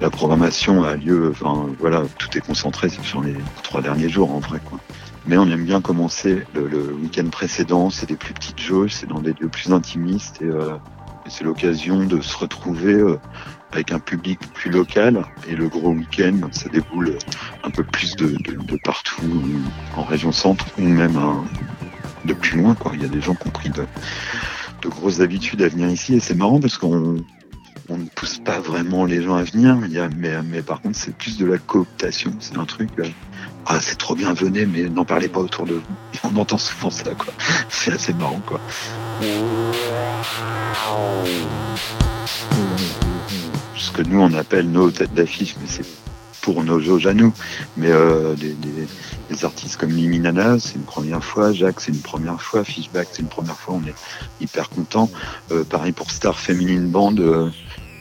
[0.01, 4.39] la programmation a lieu, enfin voilà, tout est concentré sur les trois derniers jours en
[4.39, 4.61] vrai.
[5.27, 9.21] Mais on aime bien commencer le, week-end précédent, c'est des plus petites jauges, c'est dans
[9.21, 10.77] des lieux plus intimistes et, euh,
[11.29, 13.19] c'est l'occasion de se retrouver euh,
[13.73, 17.19] avec un public plus local et le gros week-end ça déboule
[17.63, 18.37] un peu plus de,
[18.83, 19.23] partout
[19.97, 21.21] en région centre ou même
[22.25, 22.93] de plus loin quoi.
[22.95, 23.85] Il y a des gens qui ont pris de,
[24.83, 27.19] de grosses habitudes à venir ici et c'est marrant parce qu'on
[27.91, 29.77] on ne pousse pas vraiment les gens à venir,
[30.17, 32.89] mais, par contre c'est plus de la cooptation, c'est un truc.
[33.01, 33.09] Euh,
[33.67, 35.83] ah c'est trop bien, venez, mais n'en parlez pas autour de vous.
[36.25, 37.33] On entend souvent ça, quoi.
[37.69, 38.61] C'est assez marrant, quoi.
[43.77, 45.85] Ce que nous on appelle nos têtes d'affiche, mais c'est
[46.43, 47.33] pour nos jauges à nous.
[47.77, 52.63] Mais euh, des, artistes comme Liminana, c'est une première fois, Jacques, c'est une première fois,
[52.63, 53.95] Fishback, c'est une première fois, on est
[54.41, 55.11] hyper content.
[55.51, 57.15] Euh, pareil pour Star Feminine Band,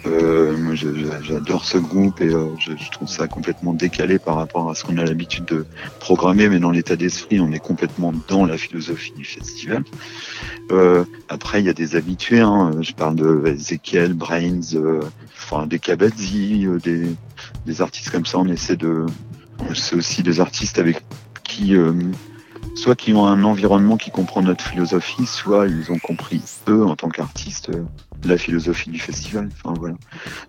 [0.05, 0.75] euh,
[1.21, 4.83] J'adore ce groupe et euh, je, je, trouve ça complètement décalé par rapport à ce
[4.83, 5.65] qu'on a l'habitude de
[5.99, 9.83] programmer, mais dans l'état d'esprit, on est complètement dans la philosophie du festival.
[10.71, 12.39] Euh, après, il y a des habitués.
[12.39, 12.71] Hein.
[12.81, 15.01] Je parle de Ezekiel, Brains, euh,
[15.35, 17.07] enfin des Kabadzi, euh, des,
[17.65, 18.37] des artistes comme ça.
[18.39, 19.05] On essaie de.
[19.73, 21.03] C'est aussi des artistes avec
[21.43, 21.75] qui
[22.75, 26.95] soit qui ont un environnement qui comprend notre philosophie, soit ils ont compris eux en
[26.95, 27.69] tant qu'artistes
[28.25, 29.49] la philosophie du festival.
[29.63, 29.95] Enfin voilà.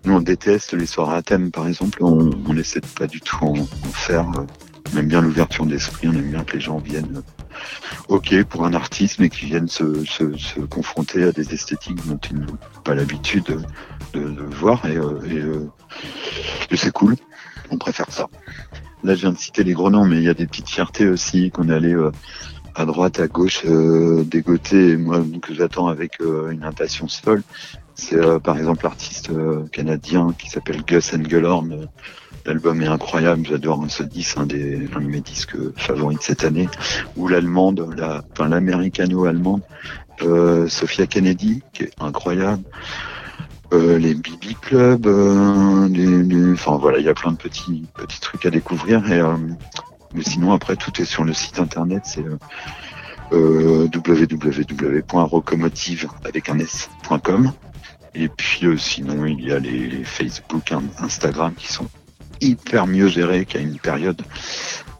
[0.05, 3.21] Nous on déteste les soirées à thème par exemple, on, on essaie de pas du
[3.21, 3.55] tout en,
[3.93, 4.29] faire.
[4.37, 4.45] Euh,
[4.93, 8.65] on aime bien l'ouverture d'esprit, on aime bien que les gens viennent euh, ok pour
[8.65, 12.59] un artiste, mais qui viennent se, se, se confronter à des esthétiques dont ils n'ont
[12.85, 13.45] pas l'habitude
[14.15, 15.69] de, de, voir et, euh,
[16.71, 17.15] et, c'est cool.
[17.71, 18.27] On préfère ça.
[19.05, 21.09] Là, je viens de citer les gros noms, mais il y a des petites fiertés
[21.09, 21.95] aussi qu'on allait
[22.81, 27.43] à droite, à gauche, euh, dégoté, moi que j'attends avec euh, une impatience folle.
[27.95, 31.89] C'est euh, par exemple l'artiste euh, canadien qui s'appelle Gus Engelhorn.
[32.47, 36.43] L'album est incroyable, j'adore ce disque, un, des, un de mes disques favoris de cette
[36.43, 36.71] année.
[37.17, 39.61] Ou l'allemande, la, enfin l'américano-allemande,
[40.69, 42.63] Sophia Kennedy, qui est incroyable.
[43.73, 45.07] les BB Club,
[46.55, 49.21] enfin voilà, il y a plein de petits petits trucs à découvrir et
[50.15, 52.39] mais sinon, après, tout est sur le site internet, c'est euh,
[53.33, 53.89] euh
[56.25, 57.53] avec un s.com.
[58.15, 61.89] Et puis euh, sinon, il y a les Facebook, Instagram qui sont
[62.41, 64.21] hyper mieux gérés qu'à une période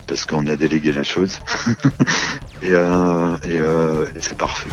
[0.07, 1.41] parce qu'on a délégué la chose.
[2.63, 3.57] et, euh, et,
[4.17, 4.71] et c'est parfait.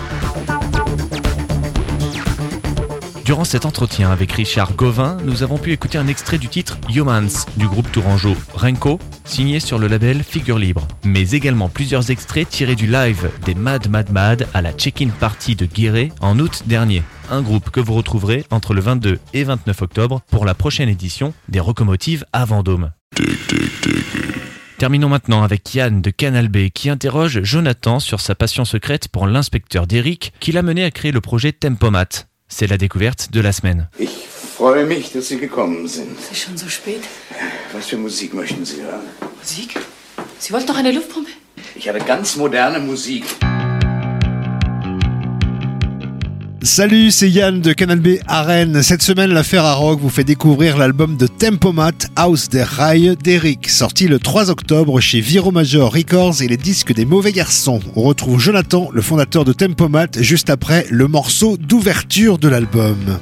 [3.28, 7.46] Durant cet entretien avec Richard Gauvin, nous avons pu écouter un extrait du titre Humans
[7.58, 12.78] du groupe tourangeau Renko, signé sur le label Figure Libre, mais également plusieurs extraits tirés
[12.78, 17.04] du live des Mad Mad Mad à la check-in party de Guéret en août dernier.
[17.30, 21.34] Un groupe que vous retrouverez entre le 22 et 29 octobre pour la prochaine édition
[21.50, 22.94] des Rocomotives à Vendôme.
[24.78, 29.28] Terminons maintenant avec Yann de Canal B qui interroge Jonathan sur sa passion secrète pour
[29.28, 32.27] l'inspecteur d'Eric qui l'a mené à créer le projet Tempomat.
[32.50, 33.88] C'est la découverte de la semaine.
[34.00, 34.28] Ich
[34.58, 36.18] freue mich, dass Sie gekommen sind.
[36.20, 37.02] Es ist schon so spät.
[37.74, 39.02] Was für Musik möchten Sie hören?
[39.39, 39.78] Musik?
[40.39, 41.32] Sie wollten doch eine Luftpumpe?
[41.76, 43.26] Ich habe ganz moderne Musik.
[46.68, 48.45] Salut, c'est Yann de Canal B à.
[48.84, 53.70] Cette semaine, l'affaire à rock vous fait découvrir l'album de Tempomat House der Reihe d'Eric,
[53.70, 57.80] sorti le 3 octobre chez Viro Major Records et les disques des mauvais garçons.
[57.95, 63.18] On retrouve Jonathan, le fondateur de Tempomat, juste après le morceau d'ouverture de l'album.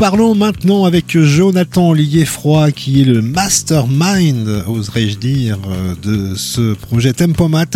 [0.00, 5.58] Parlons maintenant avec Jonathan Lié-Froid, qui est le mastermind, oserais-je dire,
[6.02, 7.66] de ce projet Tempomat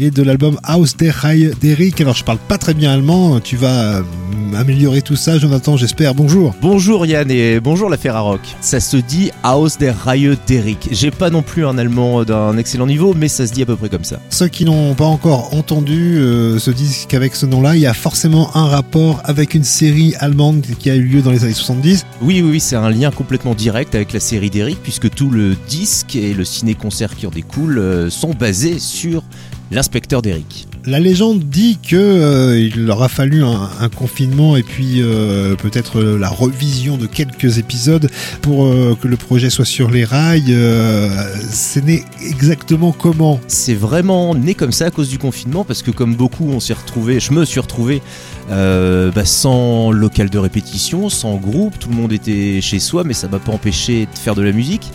[0.00, 2.00] et de l'album House der Reihe d'Eric.
[2.00, 4.02] Alors, je parle pas très bien allemand, tu vas euh,
[4.56, 6.14] améliorer tout ça, Jonathan, j'espère.
[6.14, 6.52] Bonjour.
[6.60, 8.40] Bonjour Yann et bonjour la Ferrarock.
[8.60, 10.88] Ça se dit Haus der Reihe d'Eric.
[10.90, 13.76] J'ai pas non plus un allemand d'un excellent niveau, mais ça se dit à peu
[13.76, 14.18] près comme ça.
[14.30, 17.94] Ceux qui n'ont pas encore entendu euh, se disent qu'avec ce nom-là, il y a
[17.94, 22.06] forcément un rapport avec une série allemande qui a eu lieu dans les années 70.
[22.20, 25.56] Oui, oui, oui, c'est un lien complètement direct avec la série d'Eric, puisque tout le
[25.68, 29.22] disque et le ciné-concert qui en découle euh, sont basés sur
[29.70, 30.66] l'inspecteur d'Eric.
[30.86, 35.54] La légende dit que euh, il leur a fallu un, un confinement et puis euh,
[35.56, 38.08] peut-être la revision de quelques épisodes
[38.40, 40.44] pour euh, que le projet soit sur les rails.
[40.48, 41.10] Euh,
[41.50, 45.90] c'est né exactement comment C'est vraiment né comme ça à cause du confinement, parce que
[45.90, 48.00] comme beaucoup, on s'est retrouvé, je me suis retrouvé
[48.50, 53.14] euh, bah, sans local de répétition, sans groupe, tout le monde était chez soi, mais
[53.14, 54.90] ça m'a pas empêché de faire de la musique.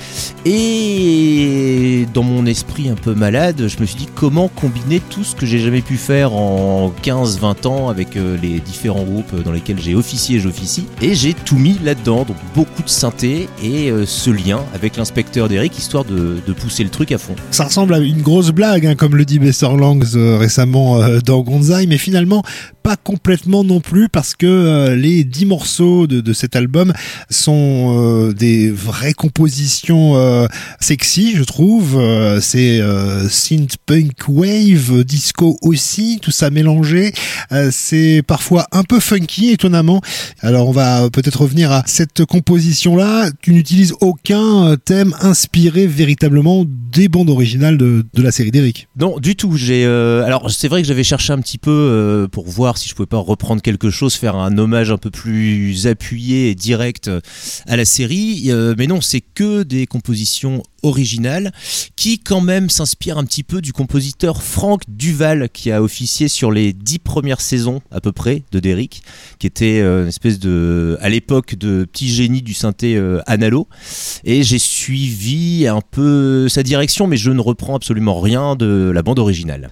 [0.45, 5.36] Et dans mon esprit un peu malade, je me suis dit comment combiner tout ce
[5.36, 9.80] que j'ai jamais pu faire en 15-20 ans avec euh, les différents groupes dans lesquels
[9.80, 10.86] j'ai officié et j'officie.
[11.01, 15.47] Et j'ai tout mis là-dedans, donc beaucoup de synthé et euh, ce lien avec l'inspecteur
[15.47, 17.36] d'Eric, histoire de, pousser le truc à fond.
[17.51, 21.41] Ça ressemble à une grosse blague, hein, comme le dit Besser Langs euh, récemment dans
[21.41, 22.43] Gonzai, mais finalement
[22.84, 26.94] pas complètement non plus parce que euh, les dix morceaux de, de cet album
[27.30, 30.48] sont euh, des vraies compositions euh,
[30.82, 32.02] sexy, je trouve.
[32.42, 32.82] C'est
[33.30, 37.14] synth punk wave, disco aussi, tout ça mélangé.
[37.72, 40.02] C'est parfois un peu funky, étonnamment.
[40.42, 43.30] Alors on va peut-être revenir à cette composition-là.
[43.42, 48.88] Tu n'utilises aucun thème inspiré véritablement des bandes originales de, de la série d'Eric.
[49.00, 49.56] Non, du tout.
[49.56, 53.08] J'ai alors c'est vrai que j'avais cherché un petit peu pour voir si je pouvais
[53.08, 57.22] pas reprendre quelque chose, faire un hommage un peu plus appuyé et direct euh,
[57.68, 61.52] à la série, Euh, mais non, c'est que des compositions originales
[61.96, 66.52] qui quand même s'inspirent un petit peu du compositeur Franck Duval qui a officié sur
[66.52, 69.02] les dix premières saisons à peu près de Derrick,
[69.40, 73.68] qui était euh, une espèce de à l'époque de petit génie du synthé analo.
[74.24, 79.02] Et j'ai suivi un peu sa direction, mais je ne reprends absolument rien de la
[79.04, 79.70] bande originale.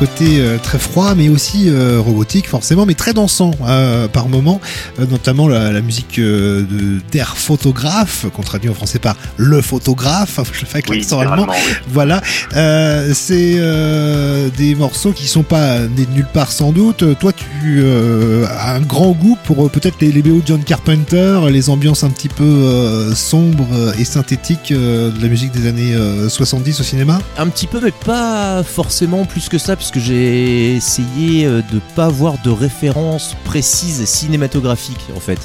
[0.00, 4.58] Côté euh, très froid, mais aussi euh, robotique, forcément, mais très dansant euh, par moment,
[4.98, 6.64] euh, notamment la, la musique euh,
[7.12, 10.38] d'Air Photographe, qu'on traduit en français par le photographe.
[10.38, 11.46] Enfin, je le fais avec l'accent allemand.
[11.86, 12.22] Voilà,
[12.56, 17.04] euh, c'est euh, des morceaux qui sont pas nés de nulle part sans doute.
[17.18, 20.64] Toi, tu euh, as un grand goût pour euh, peut-être les, les BO de John
[20.64, 25.68] Carpenter, les ambiances un petit peu euh, sombres et synthétiques euh, de la musique des
[25.68, 27.20] années euh, 70 au cinéma?
[27.36, 32.06] Un petit peu, mais pas forcément plus que ça, puisque j'ai essayé euh, de pas
[32.06, 35.38] avoir de référence précise cinématographique en fait.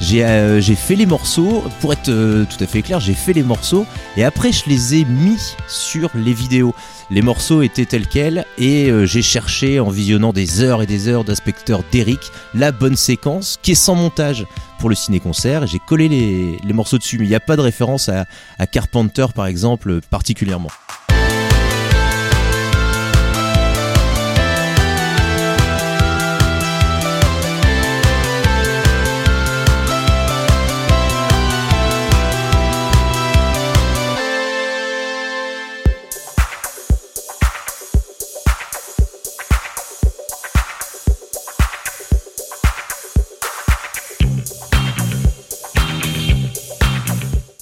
[0.00, 3.42] J'ai euh, fait les morceaux, pour être euh, tout à fait clair, j'ai fait les
[3.42, 3.86] morceaux
[4.16, 6.74] et après je les ai mis sur les vidéos.
[7.10, 11.24] Les morceaux étaient tels quels et j'ai cherché en visionnant des heures et des heures
[11.24, 12.20] d'inspecteur d'Eric
[12.54, 14.46] la bonne séquence qui est sans montage
[14.78, 17.18] pour le ciné-concert j'ai collé les, les morceaux dessus.
[17.18, 18.26] Mais il n'y a pas de référence à,
[18.60, 20.70] à Carpenter par exemple particulièrement.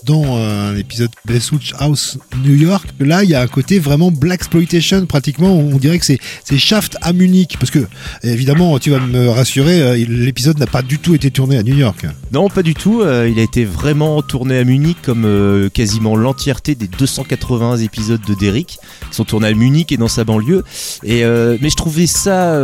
[0.08, 4.10] Dans euh, un épisode Witch House New York, là il y a un côté vraiment
[4.10, 5.54] black exploitation pratiquement.
[5.54, 6.18] On dirait que c'est
[6.56, 7.86] Shaft à Munich parce que
[8.22, 11.76] évidemment tu vas me rassurer, euh, l'épisode n'a pas du tout été tourné à New
[11.76, 12.06] York.
[12.32, 13.02] Non, pas du tout.
[13.02, 18.32] euh, il a été vraiment tourné à Munich comme quasiment l'entièreté des 280 épisodes de
[18.32, 18.78] Derrick
[19.10, 20.64] qui sont tournés à Munich et dans sa banlieue.
[21.02, 22.58] Mais je trouvais ça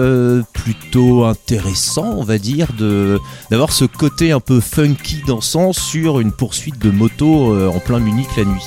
[0.54, 2.68] plutôt intéressant, on va dire,
[3.50, 7.98] d'avoir ce côté un peu funky dansant sur une poursuite de moto euh, en plein
[7.98, 8.62] Munich la nuit.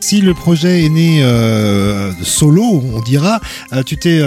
[0.00, 3.40] Si le projet est né euh, solo, on dira,
[3.72, 4.20] euh, tu t'es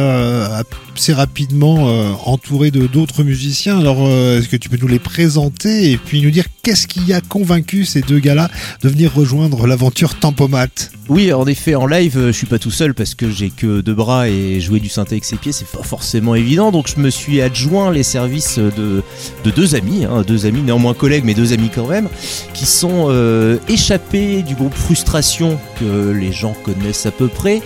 [0.98, 3.80] assez rapidement euh, entouré de d'autres musiciens.
[3.80, 7.14] Alors, euh, est-ce que tu peux nous les présenter et puis nous dire qu'est-ce qui
[7.14, 8.50] a convaincu ces deux gars-là
[8.82, 10.68] de venir rejoindre l'aventure Tempomat?
[11.08, 13.94] Oui, en effet, en live, je suis pas tout seul parce que j'ai que deux
[13.94, 16.72] bras et jouer du synthé avec ses pieds, c'est pas forcément évident.
[16.72, 19.04] Donc, je me suis adjoint les services de,
[19.46, 22.10] de deux amis, hein, deux amis néanmoins collègues, mais deux amis quand même,
[22.54, 27.62] qui sont euh, échappés du groupe Frustration que les gens connaissent à peu près.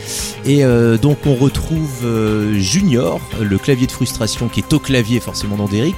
[0.46, 0.64] Et
[1.02, 2.60] donc, on retrouve euh,
[3.40, 5.96] Le clavier de Frustration, qui est au clavier forcément dans Derrick,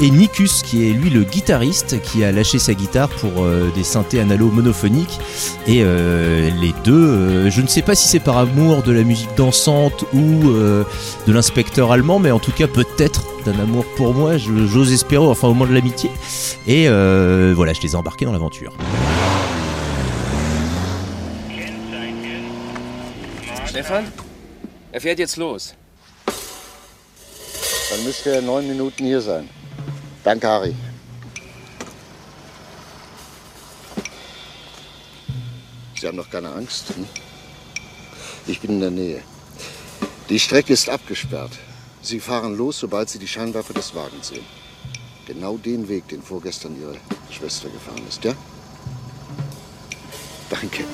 [0.00, 3.84] et Nikus, qui est lui le guitariste, qui a lâché sa guitare pour euh, des
[3.84, 5.18] synthés analo monophoniques.
[5.66, 9.02] Et euh, les deux, euh, je ne sais pas si c'est par amour de la
[9.02, 14.36] musique dansante ou de l'inspecteur allemand, mais en tout cas peut-être d'un amour pour moi,
[14.36, 16.10] j'ose espérer, enfin au moins de l'amitié.
[16.66, 16.88] Et
[17.54, 18.72] voilà, je les ai embarqués dans l'aventure.
[23.74, 24.04] Stefan,
[24.92, 25.74] er jetzt los.
[27.90, 29.48] Dann müsste er neun Minuten hier sein.
[30.22, 30.74] Danke, Harry.
[36.00, 36.88] Sie haben doch keine Angst.
[36.96, 37.06] Hm?
[38.46, 39.22] Ich bin in der Nähe.
[40.28, 41.52] Die Strecke ist abgesperrt.
[42.02, 44.44] Sie fahren los, sobald Sie die Scheinwerfer des Wagens sehen.
[45.26, 46.96] Genau den Weg, den vorgestern Ihre
[47.30, 48.34] Schwester gefahren ist, ja?
[50.50, 50.84] Danke.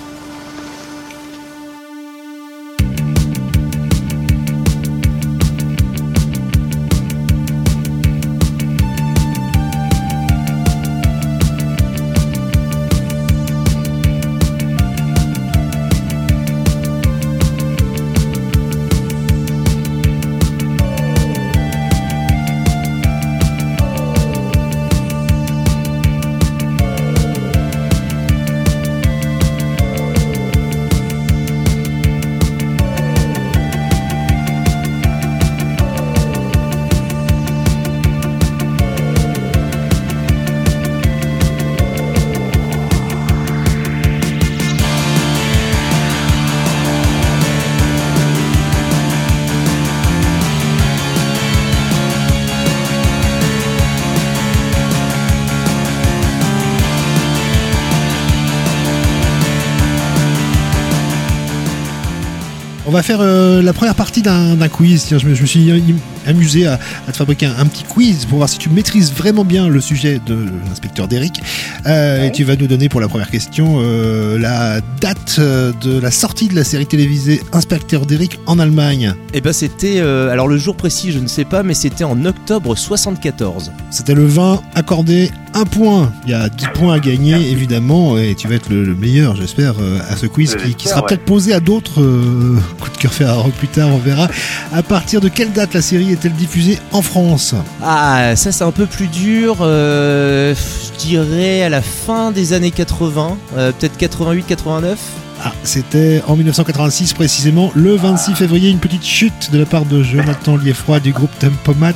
[62.91, 65.05] On va faire euh, la première partie d'un quiz.
[65.07, 65.81] Tiens, je, me, je me suis im-
[66.27, 66.77] amusé à,
[67.07, 69.81] à te fabriquer un, un petit quiz pour voir si tu maîtrises vraiment bien le
[69.81, 70.37] sujet de
[70.69, 71.41] l'inspecteur Derrick.
[71.87, 76.01] Euh, Et tu vas nous donner pour la première question euh, la date euh, de
[76.01, 79.15] la sortie de la série télévisée Inspecteur Derrick en Allemagne.
[79.35, 82.25] Et ben c'était, euh, alors le jour précis, je ne sais pas, mais c'était en
[82.25, 83.71] octobre 74.
[83.93, 86.13] C'était le 20 accordé un point.
[86.25, 89.37] Il y a 10 points à gagner évidemment et tu vas être le, le meilleur
[89.37, 91.07] j'espère euh, à ce quiz qui, qui sera ouais.
[91.09, 94.29] peut-être posé à d'autres euh, coups de cœur fait à rock plus tard on verra.
[94.73, 97.55] À partir de quelle date la série est-elle diffusée en France?
[97.83, 102.71] Ah, ça c'est un peu plus dur, euh, je dirais à la fin des années
[102.71, 104.97] 80, euh, peut-être 88-89.
[105.43, 110.03] Ah, c'était en 1986 précisément, le 26 février, une petite chute de la part de
[110.03, 111.95] Jonathan Lieffroy du groupe Tempomat,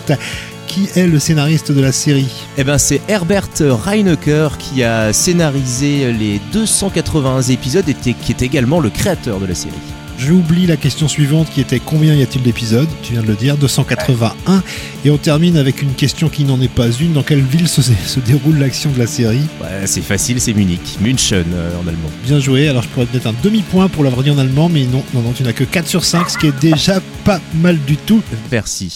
[0.74, 2.26] qui est le scénariste de la série?
[2.58, 8.80] Eh ben c'est Herbert Reinecker qui a scénarisé les 281 épisodes et qui est également
[8.80, 9.74] le créateur de la série.
[10.18, 12.88] J'oublie la question suivante qui était combien y a-t-il d'épisodes?
[13.02, 14.62] Tu viens de le dire, 281.
[15.04, 17.12] Et on termine avec une question qui n'en est pas une.
[17.12, 19.42] Dans quelle ville se, se déroule l'action de la série?
[19.60, 22.10] Ouais, c'est facile, c'est Munich, München euh, en allemand.
[22.26, 24.86] Bien joué, alors je pourrais te mettre un demi-point pour l'avoir dit en allemand, mais
[24.86, 27.78] non, non, non, tu n'as que 4 sur 5, ce qui est déjà pas mal
[27.86, 28.22] du tout.
[28.50, 28.92] Merci.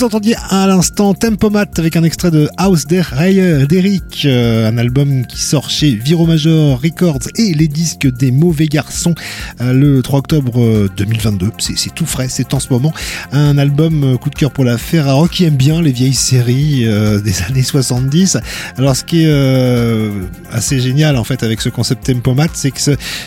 [0.00, 4.78] Vous entendiez à l'instant Tempomat avec un extrait de House der Reihe d'Eric, euh, un
[4.78, 9.14] album qui sort chez Viro Major Records et les disques des mauvais garçons
[9.60, 11.50] euh, le 3 octobre euh, 2022.
[11.58, 12.94] C'est c'est tout frais, c'est en ce moment.
[13.32, 16.86] Un album euh, coup de cœur pour la Ferraro qui aime bien les vieilles séries
[16.86, 18.38] euh, des années 70.
[18.78, 20.10] Alors ce qui est euh,
[20.50, 22.80] assez génial en fait avec ce concept Tempomat, c'est que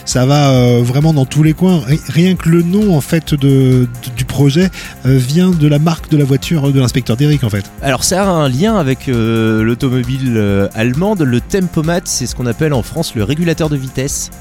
[0.05, 1.81] ça va euh, vraiment dans tous les coins.
[1.85, 4.71] Ri- Rien que le nom en fait du projet
[5.05, 7.65] euh, vient de la marque de la voiture de l'inspecteur Derrick en fait.
[7.81, 11.21] Alors ça a un lien avec euh, l'automobile euh, allemande.
[11.21, 14.31] Le tempomat, c'est ce qu'on appelle en France le régulateur de vitesse.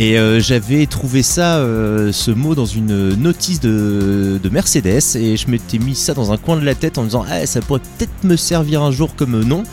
[0.00, 5.36] Et euh, j'avais trouvé ça, euh, ce mot, dans une notice de, de Mercedes, et
[5.36, 7.60] je m'étais mis ça dans un coin de la tête en me disant, ah, ça
[7.60, 9.64] pourrait peut-être me servir un jour comme nom.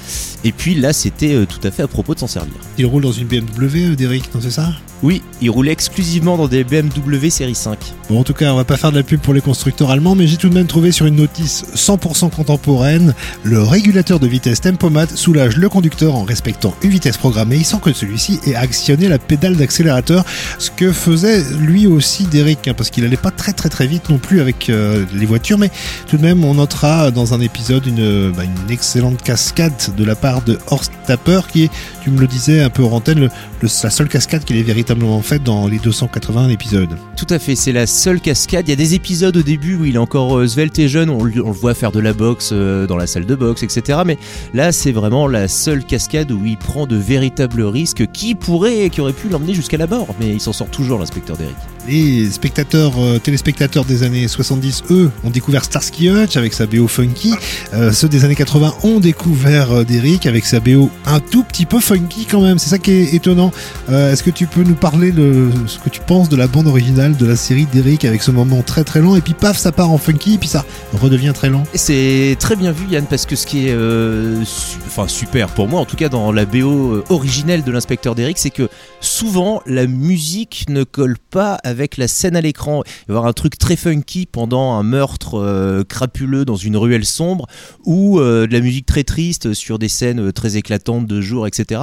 [0.43, 2.53] Et puis là, c'était euh, tout à fait à propos de s'en servir.
[2.79, 4.69] Il roule dans une BMW, Derek, non c'est ça?
[5.03, 7.77] Oui, il roulait exclusivement dans des BMW série 5.
[8.09, 10.15] Bon, en tout cas, on va pas faire de la pub pour les constructeurs allemands,
[10.15, 13.13] mais j'ai tout de même trouvé sur une notice 100% contemporaine
[13.43, 17.91] le régulateur de vitesse Tempomat soulage le conducteur en respectant une vitesse programmée sans que
[17.91, 20.14] celui-ci ait actionné la pédale d'accélérateur,
[20.59, 24.09] ce que faisait lui aussi Derek, hein, parce qu'il allait pas très très très vite
[24.09, 25.71] non plus avec euh, les voitures, mais
[26.07, 30.15] tout de même, on notera dans un épisode une, bah, une excellente cascade de la
[30.15, 31.71] part de Horst Tapper, qui est,
[32.05, 33.29] tu me le disais un peu en antenne, le,
[33.61, 36.95] le- la seule cascade qu'il ait véritablement faite dans les 280 épisodes.
[37.17, 38.65] Tout à fait, c'est la seule cascade.
[38.67, 41.09] Il y a des épisodes au début où il est encore euh, svelte et jeune,
[41.09, 43.63] on, le- on le voit faire de la boxe euh, dans la salle de boxe,
[43.63, 43.99] etc.
[44.05, 44.19] Mais
[44.53, 49.01] là, c'est vraiment la seule cascade où il prend de véritables risques qui pourraient, qui
[49.01, 50.07] auraient pu l'emmener jusqu'à la mort.
[50.19, 51.55] Mais il s'en sort toujours, l'inspecteur Derrick.
[51.89, 56.87] Les spectateurs, euh, téléspectateurs des années 70, eux, ont découvert Starsky Hutch avec sa BO
[56.87, 57.33] funky.
[57.73, 61.79] Euh, ceux des années 80 ont découvert Derrick avec sa BO un tout petit peu
[61.79, 61.94] funky
[62.29, 62.59] quand même.
[62.59, 63.51] C'est ça qui est étonnant.
[63.89, 66.67] Euh, Est-ce que tu peux nous parler de ce que tu penses de la bande
[66.67, 69.71] originale de la série Derrick avec ce moment très très lent et puis paf, ça
[69.71, 71.63] part en funky et puis ça redevient très lent.
[71.73, 74.41] C'est très bien vu Yann parce que ce qui est euh,
[74.87, 78.37] enfin super pour moi en tout cas dans la BO euh, originelle de l'inspecteur Derrick
[78.37, 78.69] c'est que
[78.99, 82.83] souvent la musique ne colle pas avec la scène à l'écran.
[82.85, 87.05] Il va y avoir un truc très funky pendant un meurtre crapuleux dans une ruelle
[87.05, 87.47] sombre
[87.85, 91.81] ou de la musique très triste sur des scènes très éclatantes de jour etc.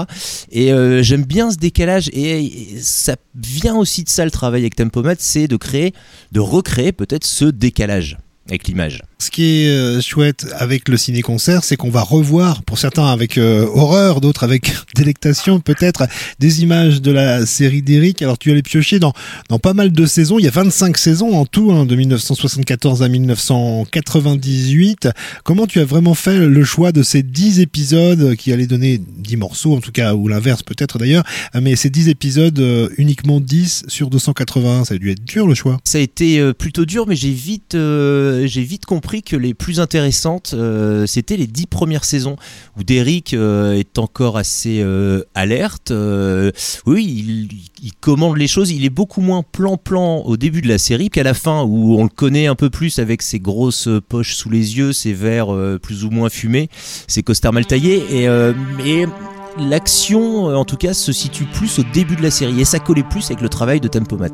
[0.51, 4.63] Et euh, j'aime bien ce décalage et, et ça vient aussi de ça le travail
[4.63, 5.93] avec Tempomat c'est de créer,
[6.33, 9.03] de recréer peut-être ce décalage avec l'image.
[9.23, 13.39] Ce qui est euh, chouette avec le ciné-concert, c'est qu'on va revoir, pour certains avec
[13.39, 16.09] euh, horreur, d'autres avec délectation peut-être,
[16.41, 18.21] des images de la série d'Eric.
[18.21, 19.13] Alors tu allais piocher dans,
[19.49, 23.05] dans pas mal de saisons, il y a 25 saisons en tout, hein, de 1974
[23.05, 25.11] à 1998.
[25.45, 29.37] Comment tu as vraiment fait le choix de ces 10 épisodes qui allaient donner 10
[29.37, 31.23] morceaux, en tout cas, ou l'inverse peut-être d'ailleurs,
[31.55, 35.55] mais ces 10 épisodes, euh, uniquement 10 sur 280, ça a dû être dur le
[35.55, 35.79] choix.
[35.85, 37.77] Ça a été plutôt dur, mais j'ai vite
[38.85, 42.37] compris que les plus intéressantes, euh, c'était les dix premières saisons,
[42.79, 45.93] où Derrick euh, est encore assez euh, alerte.
[46.87, 47.49] oui, il,
[47.83, 48.71] il commande les choses.
[48.71, 52.05] Il est beaucoup moins plan-plan au début de la série qu'à la fin, où on
[52.05, 56.05] le connaît un peu plus avec ses grosses poches sous les yeux, ses verres plus
[56.05, 56.71] ou moins fumés,
[57.09, 59.07] ses costards mal taillés, et euh, mais
[59.59, 63.03] l'action, en tout cas, se situe plus au début de la série, et ça collait
[63.03, 64.29] plus avec le travail de Tempomat.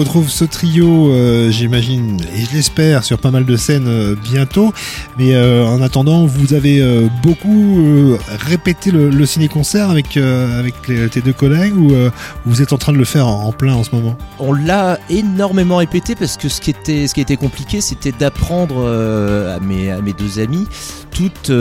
[0.00, 4.72] Retrouve ce trio, euh, j'imagine, et je l'espère, sur pas mal de scènes euh, bientôt.
[5.18, 6.82] Mais euh, en attendant, vous avez
[7.22, 10.74] beaucoup répété le, ciné-concert avec, avec
[11.10, 11.92] tes deux collègues ou
[12.46, 14.16] vous êtes en train de le faire en, en plein en ce moment?
[14.38, 18.86] On l'a énormément répété parce que ce qui était, ce qui était compliqué, c'était d'apprendre
[18.86, 20.66] à, mes, à mes deux amis
[21.10, 21.52] toutes,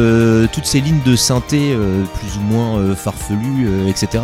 [0.53, 1.75] toutes ces lignes de synthé
[2.19, 4.23] plus ou moins farfelues, etc.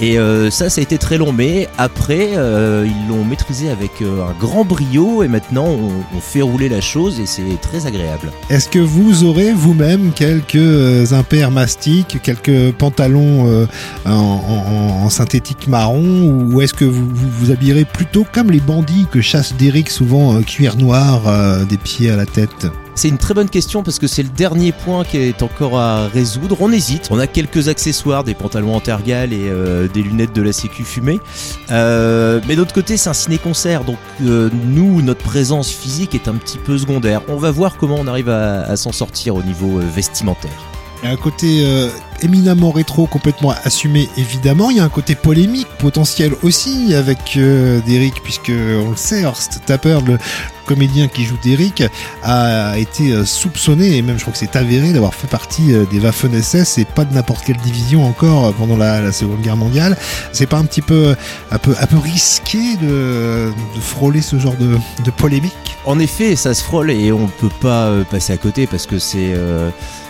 [0.00, 0.18] Et
[0.50, 1.32] ça, ça a été très long.
[1.32, 3.24] Mais après, ils l'ont
[3.70, 7.86] avec euh, un grand brio et maintenant, on, fait rouler la chose et c'est très
[7.86, 8.32] agréable.
[8.50, 13.66] Est-ce que vous aurez vous-même quelques euh, impairs mastiques, quelques pantalons euh,
[14.04, 19.54] en, synthétique marron ou est-ce que vous, vous habillerez plutôt comme les bandits que chasse
[19.54, 21.22] Derrick, souvent cuir noir,
[21.66, 22.66] des pieds à la tête?
[22.96, 26.08] C'est une très bonne question parce que c'est le dernier point qui est encore à
[26.08, 26.56] résoudre.
[26.60, 27.08] On hésite.
[27.10, 30.82] On a quelques accessoires, des pantalons en tergal et euh, des lunettes de la sécu
[30.82, 31.20] fumée.
[31.70, 33.84] Euh, mais d'autre côté, c'est un ciné-concert.
[33.84, 37.20] Donc euh, nous, notre présence physique est un petit peu secondaire.
[37.28, 40.58] On va voir comment on arrive à, s'en sortir au niveau vestimentaire.
[41.02, 41.90] Il y a un côté
[42.22, 44.70] éminemment rétro, complètement assumé évidemment.
[44.70, 47.80] Il y a un côté polémique potentiel aussi avec euh,
[48.22, 50.18] puisque on le sait, Horst Tapper, le
[50.66, 51.82] comédien qui joue Derrick,
[52.22, 55.86] a été euh, soupçonné, et même je crois que c'est avéré, d'avoir fait partie euh,
[55.90, 59.96] des Waffen-SS et pas de n'importe quelle division encore euh, pendant la, Seconde Guerre mondiale.
[60.32, 61.14] C'est pas un petit peu,
[61.50, 65.52] un peu, un peu risqué de, frôler ce genre de, polémique?
[65.84, 69.34] En effet, ça se frôle et on peut pas passer à côté parce que c'est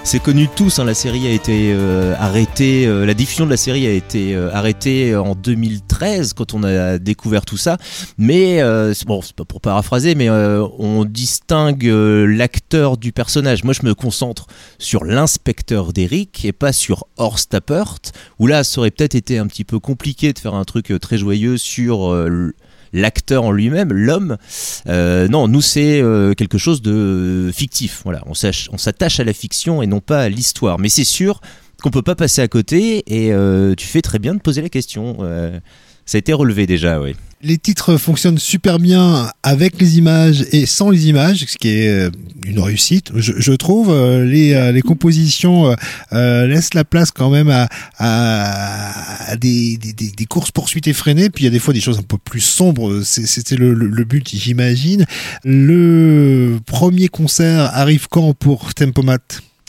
[0.02, 0.78] c'est connu de tous.
[0.78, 1.76] hein, la série a été
[2.18, 6.62] arrêté, euh, la diffusion de la série a été euh, arrêtée en 2013 quand on
[6.62, 7.76] a découvert tout ça.
[8.18, 13.64] Mais euh, bon, c'est pas pour paraphraser, mais euh, on distingue euh, l'acteur du personnage.
[13.64, 14.46] Moi, je me concentre
[14.78, 17.96] sur l'inspecteur d'Eric et pas sur Horst Tappert,
[18.38, 20.98] où là, ça aurait peut-être été un petit peu compliqué de faire un truc euh,
[20.98, 22.52] très joyeux sur euh,
[22.92, 24.36] l'acteur en lui-même, l'homme.
[24.88, 28.02] Euh, non, nous c'est euh, quelque chose de euh, fictif.
[28.04, 30.78] Voilà, on s'attache à la fiction et non pas à l'histoire.
[30.78, 31.40] Mais c'est sûr
[31.82, 34.68] qu'on peut pas passer à côté et euh, tu fais très bien de poser la
[34.68, 35.18] question.
[35.20, 35.58] Euh,
[36.04, 37.14] ça a été relevé déjà, oui.
[37.42, 41.88] Les titres fonctionnent super bien avec les images et sans les images, ce qui est
[41.88, 42.10] euh,
[42.46, 43.92] une réussite, je, trouve.
[44.24, 45.74] Les, compositions
[46.12, 47.50] laissent la place quand même
[47.98, 51.80] à, des, des, des- des courses poursuites effrénées, puis il y a des fois des
[51.80, 53.02] choses un peu plus sombres.
[53.02, 55.04] C'était le, le, le but, j'imagine.
[55.44, 59.18] Le premier concert arrive quand pour Tempomat?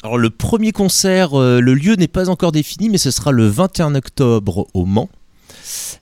[0.04, 3.48] Alors le premier concert, euh, le lieu n'est pas encore défini, mais ce sera le
[3.48, 5.10] 21 octobre au Mans.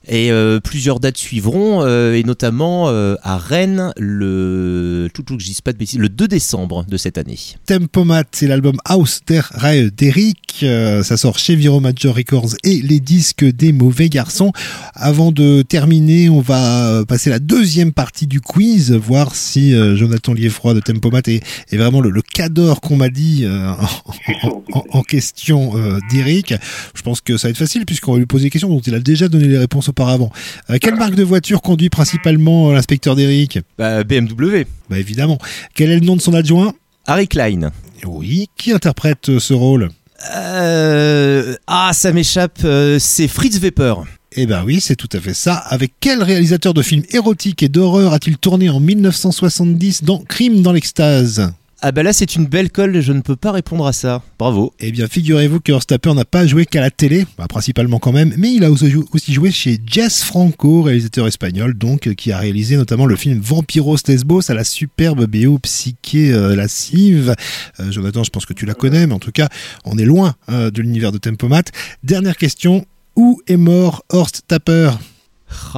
[0.08, 5.46] Et euh, plusieurs dates suivront, euh, et notamment euh, à Rennes le, tout, tout, je
[5.62, 7.38] pas de bêtises, le 2 décembre de cette année.
[7.66, 10.60] Tempomat, c'est l'album House der Reihe d'Eric.
[10.62, 14.52] Euh, ça sort chez Viro Major Records et les disques des mauvais garçons.
[14.94, 20.32] Avant de terminer, on va passer la deuxième partie du quiz, voir si euh, Jonathan
[20.34, 24.84] Lieffroy de Tempomat est, est vraiment le, le cador qu'on m'a dit euh, en, en-
[24.90, 26.54] en question euh, d'Eric.
[26.94, 28.94] Je pense que ça va être facile puisqu'on va lui poser des questions dont il
[28.94, 30.30] a déjà donné les réponses auparavant.
[30.70, 34.64] Euh, quelle marque de voiture conduit principalement euh, l'inspecteur d'Eric Bah, BMW.
[34.90, 35.38] Bah évidemment.
[35.74, 36.74] Quel est le nom de son adjoint?
[37.06, 37.70] Harry Klein.
[38.04, 38.48] Oui.
[38.56, 39.90] Qui interprète euh, ce rôle?
[40.34, 42.66] Euh, ah, ça m'échappe,
[42.98, 44.02] c'est Fritz Weber.
[44.38, 45.54] Eh ben oui, c'est tout à fait ça.
[45.54, 50.72] Avec quel réalisateur de films érotiques et d'horreur a-t-il tourné en 1970 dans Crime dans
[50.72, 51.52] l'extase?
[51.82, 54.22] Ah bah là c'est une belle colle, je ne peux pas répondre à ça.
[54.38, 54.72] Bravo.
[54.80, 58.32] Eh bien, figurez-vous que Horstapper n'a pas joué qu'à la télé, bah, principalement quand même,
[58.38, 62.76] mais il a aussi joué chez Jess Franco, réalisateur espagnol, donc, euh, qui a réalisé
[62.76, 67.34] notamment le film Vampiros Lesbos à la superbe BO psyché euh, lascive.
[67.78, 69.50] Euh, Jonathan, je pense que tu la connais, mais en tout cas,
[69.84, 71.64] on est loin euh, de l'univers de Tempomat.
[72.02, 74.92] Dernière question, où est mort Horst Tapper?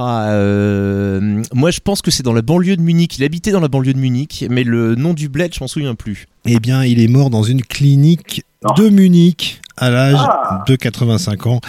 [0.01, 3.17] Ah, euh, moi je pense que c'est dans la banlieue de Munich.
[3.17, 5.95] Il habitait dans la banlieue de Munich, mais le nom du bled, je m'en souviens
[5.95, 6.27] plus.
[6.45, 8.43] Eh bien, il est mort dans une clinique
[8.77, 10.19] de Munich à l'âge
[10.67, 11.61] de 85 ans.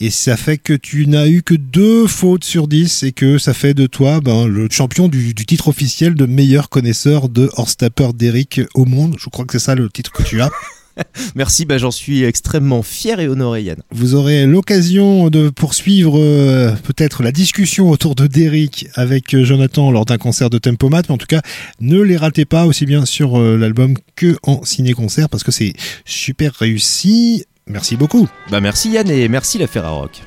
[0.00, 3.54] Et ça fait que tu n'as eu que deux fautes sur 10 et que ça
[3.54, 8.08] fait de toi ben, le champion du, du titre officiel de meilleur connaisseur de Horstapper
[8.12, 9.16] d'Eric au monde.
[9.18, 10.50] Je crois que c'est ça le titre que tu as.
[11.34, 13.78] Merci, bah j'en suis extrêmement fier et honoré Yann.
[13.90, 19.90] Vous aurez l'occasion de poursuivre euh, peut-être la discussion autour de Derrick avec euh, Jonathan
[19.90, 21.42] lors d'un concert de Tempomat, mais en tout cas,
[21.80, 25.74] ne les ratez pas aussi bien sur euh, l'album que en ciné-concert parce que c'est
[26.04, 27.44] super réussi.
[27.66, 28.28] Merci beaucoup.
[28.50, 30.20] Bah merci Yann et merci la Ferrarock.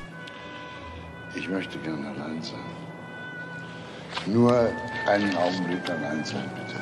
[1.36, 2.58] Ich möchte gerne allein sein.
[4.26, 4.52] Nur
[5.06, 6.77] einen Augenblick allein sein, bitte.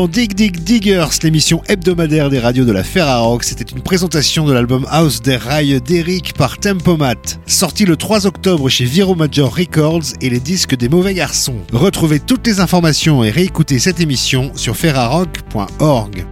[0.00, 4.52] Dans Dig Dig Diggers, l'émission hebdomadaire des radios de la Ferrarock, c'était une présentation de
[4.54, 10.14] l'album House des Rails d'Eric par Tempomat, sorti le 3 octobre chez Viro Major Records
[10.22, 11.58] et les disques des mauvais garçons.
[11.74, 16.24] Retrouvez toutes les informations et réécoutez cette émission sur ferrarock.org.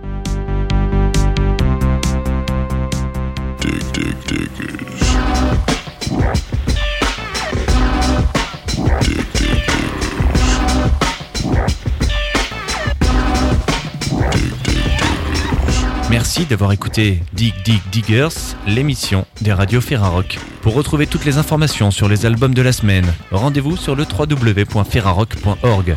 [16.47, 20.39] D'avoir écouté Dig Dig Diggers, l'émission des radios Ferrarock.
[20.63, 25.97] Pour retrouver toutes les informations sur les albums de la semaine, rendez-vous sur le www.ferrarock.org.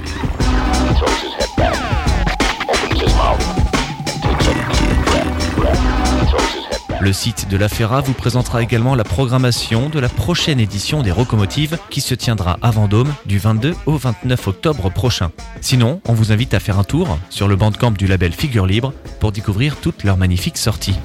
[7.01, 11.11] Le site de la Ferra vous présentera également la programmation de la prochaine édition des
[11.11, 15.31] Rocomotives qui se tiendra à Vendôme du 22 au 29 octobre prochain.
[15.61, 18.93] Sinon, on vous invite à faire un tour sur le bandcamp du label Figure Libre
[19.19, 20.99] pour découvrir toutes leurs magnifiques sorties.